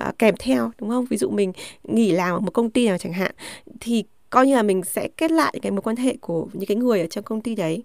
[0.07, 1.05] uh, kèm theo đúng không?
[1.05, 3.31] Ví dụ mình nghỉ làm ở một công ty nào chẳng hạn
[3.79, 6.77] thì coi như là mình sẽ kết lại cái mối quan hệ của những cái
[6.77, 7.83] người ở trong công ty đấy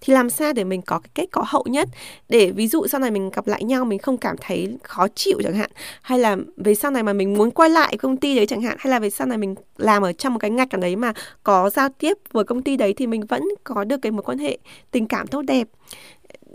[0.00, 1.88] thì làm sao để mình có cái kết có hậu nhất?
[2.28, 5.40] Để ví dụ sau này mình gặp lại nhau, mình không cảm thấy khó chịu
[5.44, 5.70] chẳng hạn,
[6.02, 8.76] hay là về sau này mà mình muốn quay lại công ty đấy chẳng hạn,
[8.80, 11.12] hay là về sau này mình làm ở trong một cái ngạch nào đấy mà
[11.42, 14.38] có giao tiếp với công ty đấy thì mình vẫn có được cái mối quan
[14.38, 14.58] hệ
[14.90, 15.68] tình cảm tốt đẹp.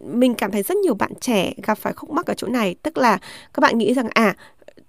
[0.06, 2.98] Mình cảm thấy rất nhiều bạn trẻ gặp phải khúc mắc ở chỗ này, tức
[2.98, 3.18] là
[3.54, 4.36] các bạn nghĩ rằng à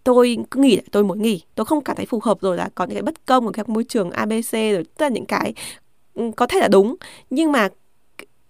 [0.04, 2.84] tôi cứ nghỉ tôi muốn nghỉ, tôi không cảm thấy phù hợp rồi là có
[2.84, 5.54] những cái bất công ở các môi trường abc rồi tất là những cái
[6.14, 6.96] ừ, có thể là đúng.
[7.30, 7.68] Nhưng mà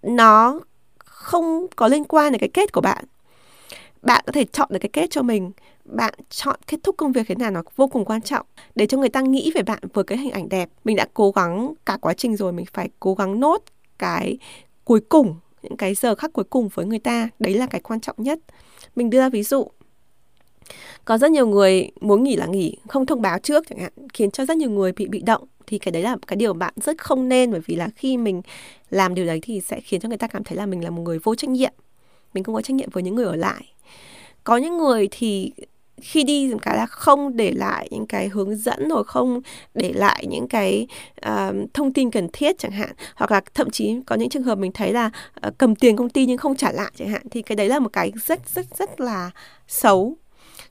[0.02, 0.60] nó
[0.98, 3.04] không có liên quan đến cái kết của bạn.
[4.02, 5.52] Bạn có thể chọn được cái kết cho mình.
[5.84, 8.46] Bạn chọn kết thúc công việc thế nào nó vô cùng quan trọng.
[8.74, 11.30] Để cho người ta nghĩ về bạn với cái hình ảnh đẹp, mình đã cố
[11.30, 13.62] gắng cả quá trình rồi, mình phải cố gắng nốt
[13.98, 14.38] cái
[14.84, 17.28] cuối cùng, những cái giờ khắc cuối cùng với người ta.
[17.38, 18.38] Đấy là cái quan trọng nhất.
[18.96, 19.66] Mình đưa ra ví dụ.
[21.04, 24.30] Có rất nhiều người muốn nghỉ là nghỉ, không thông báo trước chẳng hạn, khiến
[24.30, 27.02] cho rất nhiều người bị bị động thì cái đấy là cái điều bạn rất
[27.04, 28.42] không nên bởi vì là khi mình
[28.90, 31.02] làm điều đấy thì sẽ khiến cho người ta cảm thấy là mình là một
[31.02, 31.72] người vô trách nhiệm.
[32.34, 33.74] Mình không có trách nhiệm với những người ở lại.
[34.44, 35.52] Có những người thì
[36.00, 39.40] khi đi một cái là không để lại những cái hướng dẫn rồi không
[39.74, 40.86] để lại những cái
[41.26, 42.92] uh, thông tin cần thiết chẳng hạn.
[43.14, 45.10] Hoặc là thậm chí có những trường hợp mình thấy là
[45.46, 47.78] uh, cầm tiền công ty nhưng không trả lại chẳng hạn thì cái đấy là
[47.78, 49.30] một cái rất rất rất là
[49.68, 50.16] xấu.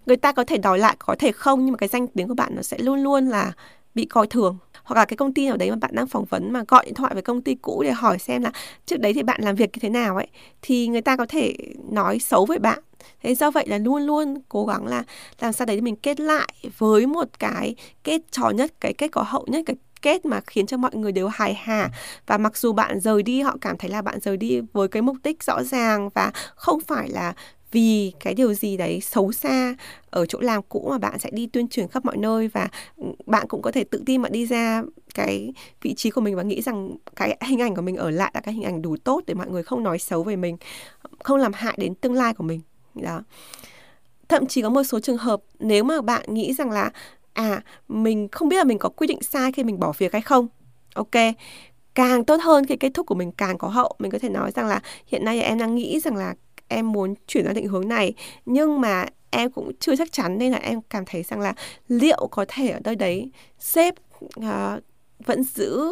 [0.05, 2.33] Người ta có thể đòi lại có thể không nhưng mà cái danh tiếng của
[2.33, 3.51] bạn nó sẽ luôn luôn là
[3.95, 4.57] bị coi thường
[4.91, 6.93] hoặc là cái công ty nào đấy mà bạn đang phỏng vấn mà gọi điện
[6.93, 8.51] thoại với công ty cũ để hỏi xem là
[8.85, 10.27] trước đấy thì bạn làm việc như thế nào ấy?
[10.61, 11.55] Thì người ta có thể
[11.91, 12.79] nói xấu với bạn.
[13.23, 15.03] Thế do vậy là luôn luôn cố gắng là
[15.39, 19.21] làm sao đấy mình kết lại với một cái kết trò nhất, cái kết có
[19.21, 21.89] hậu nhất, cái kết mà khiến cho mọi người đều hài hà.
[22.27, 25.01] Và mặc dù bạn rời đi, họ cảm thấy là bạn rời đi với cái
[25.01, 27.33] mục đích rõ ràng và không phải là
[27.71, 29.75] vì cái điều gì đấy xấu xa
[30.09, 33.05] ở chỗ làm cũ mà bạn sẽ đi tuyên truyền khắp mọi nơi và ừ,
[33.25, 36.43] bạn cũng có thể tự tin mà đi ra cái vị trí của mình và
[36.43, 39.23] nghĩ rằng cái hình ảnh của mình ở lại là cái hình ảnh đủ tốt
[39.27, 40.57] để mọi người không nói xấu về mình,
[41.23, 42.61] không làm hại đến tương lai của mình.
[42.95, 43.21] Đó.
[44.29, 46.91] Thậm chí có một số trường hợp nếu mà bạn nghĩ rằng là
[47.33, 50.21] à mình không biết là mình có quy định sai khi mình bỏ việc hay
[50.21, 50.47] không,
[50.93, 51.11] ok,
[51.95, 53.95] càng tốt hơn khi kết thúc của mình càng có hậu.
[53.99, 56.33] Mình có thể nói rằng là hiện nay em đang nghĩ rằng là
[56.71, 58.13] em muốn chuyển sang định hướng này.
[58.45, 61.53] Nhưng mà em cũng chưa chắc chắn nên là em cảm thấy rằng là
[61.87, 63.93] liệu có thể ở nơi đấy sếp
[64.39, 64.83] uh,
[65.25, 65.91] vẫn giữ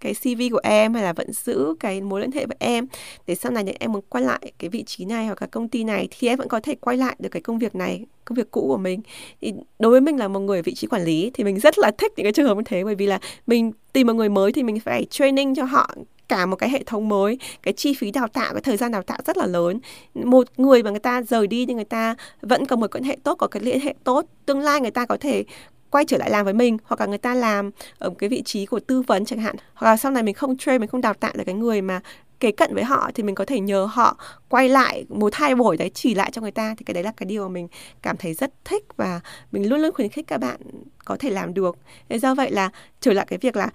[0.00, 2.86] cái CV của em hay là vẫn giữ cái mối liên hệ với em
[3.26, 5.84] để sau này em muốn quay lại cái vị trí này hoặc là công ty
[5.84, 8.50] này thì em vẫn có thể quay lại được cái công việc này công việc
[8.50, 9.00] cũ của mình.
[9.40, 11.78] Thì đối với mình là một người ở vị trí quản lý thì mình rất
[11.78, 14.28] là thích những cái trường hợp như thế bởi vì là mình tìm một người
[14.28, 15.94] mới thì mình phải training cho họ
[16.30, 19.02] cả một cái hệ thống mới, cái chi phí đào tạo, cái thời gian đào
[19.02, 19.80] tạo rất là lớn.
[20.14, 23.16] Một người mà người ta rời đi nhưng người ta vẫn có một quan hệ
[23.22, 24.26] tốt, có cái liên hệ tốt.
[24.46, 25.44] Tương lai người ta có thể
[25.90, 28.66] quay trở lại làm với mình, hoặc là người ta làm ở cái vị trí
[28.66, 29.56] của tư vấn chẳng hạn.
[29.74, 32.00] Hoặc là sau này mình không train, mình không đào tạo được cái người mà
[32.40, 34.16] kế cận với họ thì mình có thể nhờ họ
[34.48, 36.74] quay lại một hai buổi đấy chỉ lại cho người ta.
[36.78, 37.68] Thì cái đấy là cái điều mà mình
[38.02, 39.20] cảm thấy rất thích và
[39.52, 40.56] mình luôn luôn khuyến khích các bạn
[41.04, 41.78] có thể làm được.
[42.08, 42.70] Thế do vậy là
[43.00, 43.70] trở lại cái việc là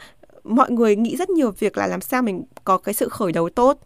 [0.46, 3.50] mọi người nghĩ rất nhiều việc là làm sao mình có cái sự khởi đầu
[3.50, 3.80] tốt.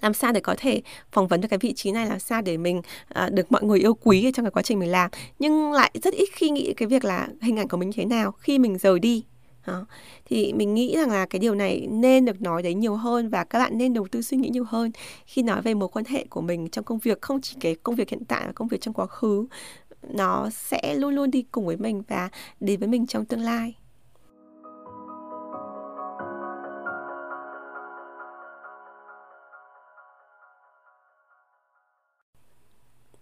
[0.00, 0.82] Làm sao để có thể
[1.12, 2.78] phỏng vấn được cái vị trí này làm sao để mình
[3.24, 5.10] uh, được mọi người yêu quý trong cái quá trình mình làm.
[5.38, 8.04] Nhưng lại rất ít khi nghĩ cái việc là hình ảnh của mình như thế
[8.04, 9.24] nào khi mình rời đi.
[9.66, 9.86] Đó.
[10.24, 13.44] thì mình nghĩ rằng là cái điều này nên được nói đấy nhiều hơn và
[13.44, 14.92] các bạn nên đầu tư suy nghĩ nhiều hơn
[15.26, 17.94] khi nói về mối quan hệ của mình trong công việc không chỉ cái công
[17.94, 19.46] việc hiện tại mà công việc trong quá khứ.
[20.02, 22.28] Nó sẽ luôn luôn đi cùng với mình và
[22.60, 23.74] đến với mình trong tương lai.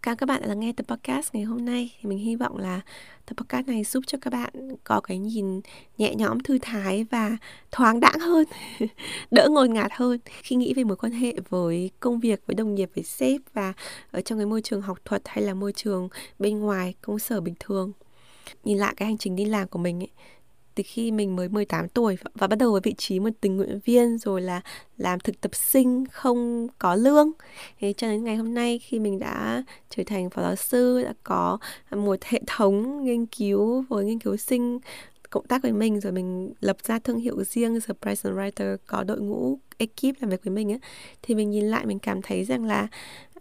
[0.07, 1.97] Cảm các bạn đã lắng nghe tập podcast ngày hôm nay.
[2.01, 2.81] Thì mình hy vọng là
[3.27, 5.61] tập podcast này giúp cho các bạn có cái nhìn
[5.99, 7.37] nhẹ nhõm, thư thái và
[7.73, 8.45] thoáng đãng hơn,
[9.31, 12.75] đỡ ngột ngạt hơn khi nghĩ về mối quan hệ với công việc, với đồng
[12.75, 13.73] nghiệp, với sếp và
[14.11, 17.41] ở trong cái môi trường học thuật hay là môi trường bên ngoài công sở
[17.41, 17.93] bình thường.
[18.65, 20.11] Nhìn lại cái hành trình đi làm của mình ấy,
[20.77, 23.81] từ khi mình mới 18 tuổi và bắt đầu với vị trí một tình nguyện
[23.85, 24.61] viên rồi là
[24.97, 27.33] làm thực tập sinh không có lương.
[27.81, 31.15] Thế cho đến ngày hôm nay khi mình đã trở thành phó giáo sư, đã
[31.23, 31.59] có
[31.91, 34.79] một hệ thống nghiên cứu với nghiên cứu sinh
[35.31, 39.21] cộng tác với mình rồi mình lập ra thương hiệu riêng Surprise Writer có đội
[39.21, 40.81] ngũ ekip làm việc với mình ấy
[41.23, 42.89] thì mình nhìn lại mình cảm thấy rằng là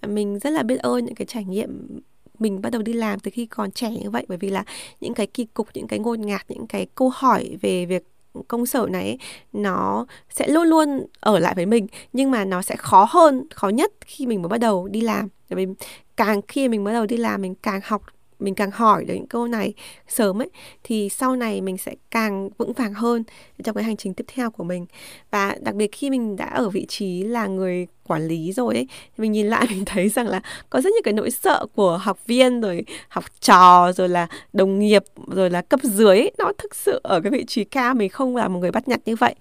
[0.08, 2.00] mình rất là biết ơn những cái trải nghiệm
[2.40, 4.26] mình bắt đầu đi làm từ khi còn trẻ như vậy.
[4.28, 4.64] Bởi vì là
[5.02, 8.04] những cái kỳ cục, những cái ngôn ngạt, những cái câu hỏi về việc
[8.48, 9.18] công sở này
[9.54, 13.70] nó sẽ luôn luôn ở lại với mình, nhưng mà nó sẽ khó hơn, khó
[13.70, 15.28] nhất khi mình mới bắt đầu đi làm.
[15.50, 15.74] Bởi vì
[16.18, 18.02] càng khi mình mới đầu đi làm, mình càng học
[18.40, 19.74] mình càng hỏi được những câu này
[20.08, 20.50] sớm ấy
[20.84, 23.24] thì sau này mình sẽ càng vững vàng hơn
[23.64, 24.86] trong cái hành trình tiếp theo của mình.
[25.32, 28.88] Và đặc biệt khi mình đã ở vị trí là người quản lý rồi ấy
[28.90, 31.98] thì mình nhìn lại mình thấy rằng là có rất nhiều cái nỗi sợ của
[31.98, 36.52] học viên rồi học trò rồi là đồng nghiệp rồi là cấp dưới ấy, nó
[36.58, 39.16] thực sự ở cái vị trí cao mình không là một người bắt nhặt như
[39.16, 39.36] vậy.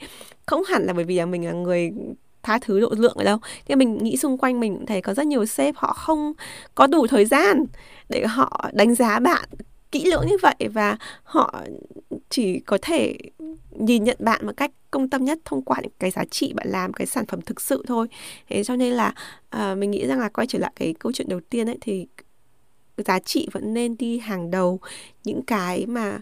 [0.46, 1.92] Không hẳn là bởi vì là mình là người
[2.44, 3.38] tha thứ độ lượng ở đâu.
[3.66, 6.32] Thì mình nghĩ xung quanh mình cũng thấy có rất nhiều sếp họ không
[6.74, 7.64] có đủ thời gian
[8.08, 9.48] để họ đánh giá bạn
[9.94, 11.62] kỹ lưỡng như vậy và họ
[12.28, 13.16] chỉ có thể
[13.70, 16.68] nhìn nhận bạn một cách công tâm nhất thông qua những cái giá trị bạn
[16.68, 18.06] làm cái sản phẩm thực sự thôi.
[18.48, 19.14] Thế cho nên là
[19.56, 22.06] uh, mình nghĩ rằng là quay trở lại cái câu chuyện đầu tiên ấy thì
[22.96, 24.80] giá trị vẫn nên đi hàng đầu.
[25.24, 26.18] Những cái mà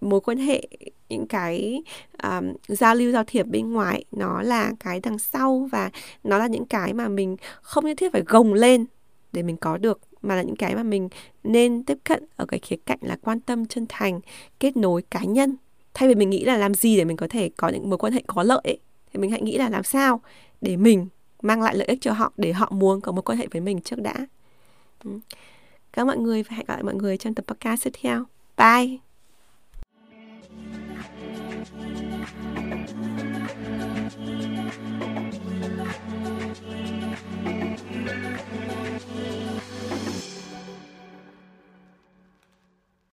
[0.00, 0.68] mối quan hệ
[1.08, 1.82] những cái
[2.22, 5.90] um, giao lưu giao thiệp bên ngoài nó là cái đằng sau và
[6.24, 8.86] nó là những cái mà mình không nhất thiết phải gồng lên
[9.32, 11.08] để mình có được mà là những cái mà mình
[11.44, 14.20] nên tiếp cận ở cái khía cạnh là quan tâm chân thành
[14.60, 15.56] kết nối cá nhân.
[15.94, 18.12] Thay vì mình nghĩ là làm gì để mình có thể có những mối quan
[18.12, 18.78] hệ có lợi ấy,
[19.12, 20.20] thì mình hãy nghĩ là làm sao
[20.60, 21.06] để mình
[21.42, 23.80] mang lại lợi ích cho họ để họ muốn có mối quan hệ với mình
[23.80, 24.14] trước đã.
[25.04, 25.10] Các
[25.92, 28.24] cảm ơn mọi người và hẹn gặp lại mọi người trong tập podcast tiếp theo.
[28.56, 29.07] Bye!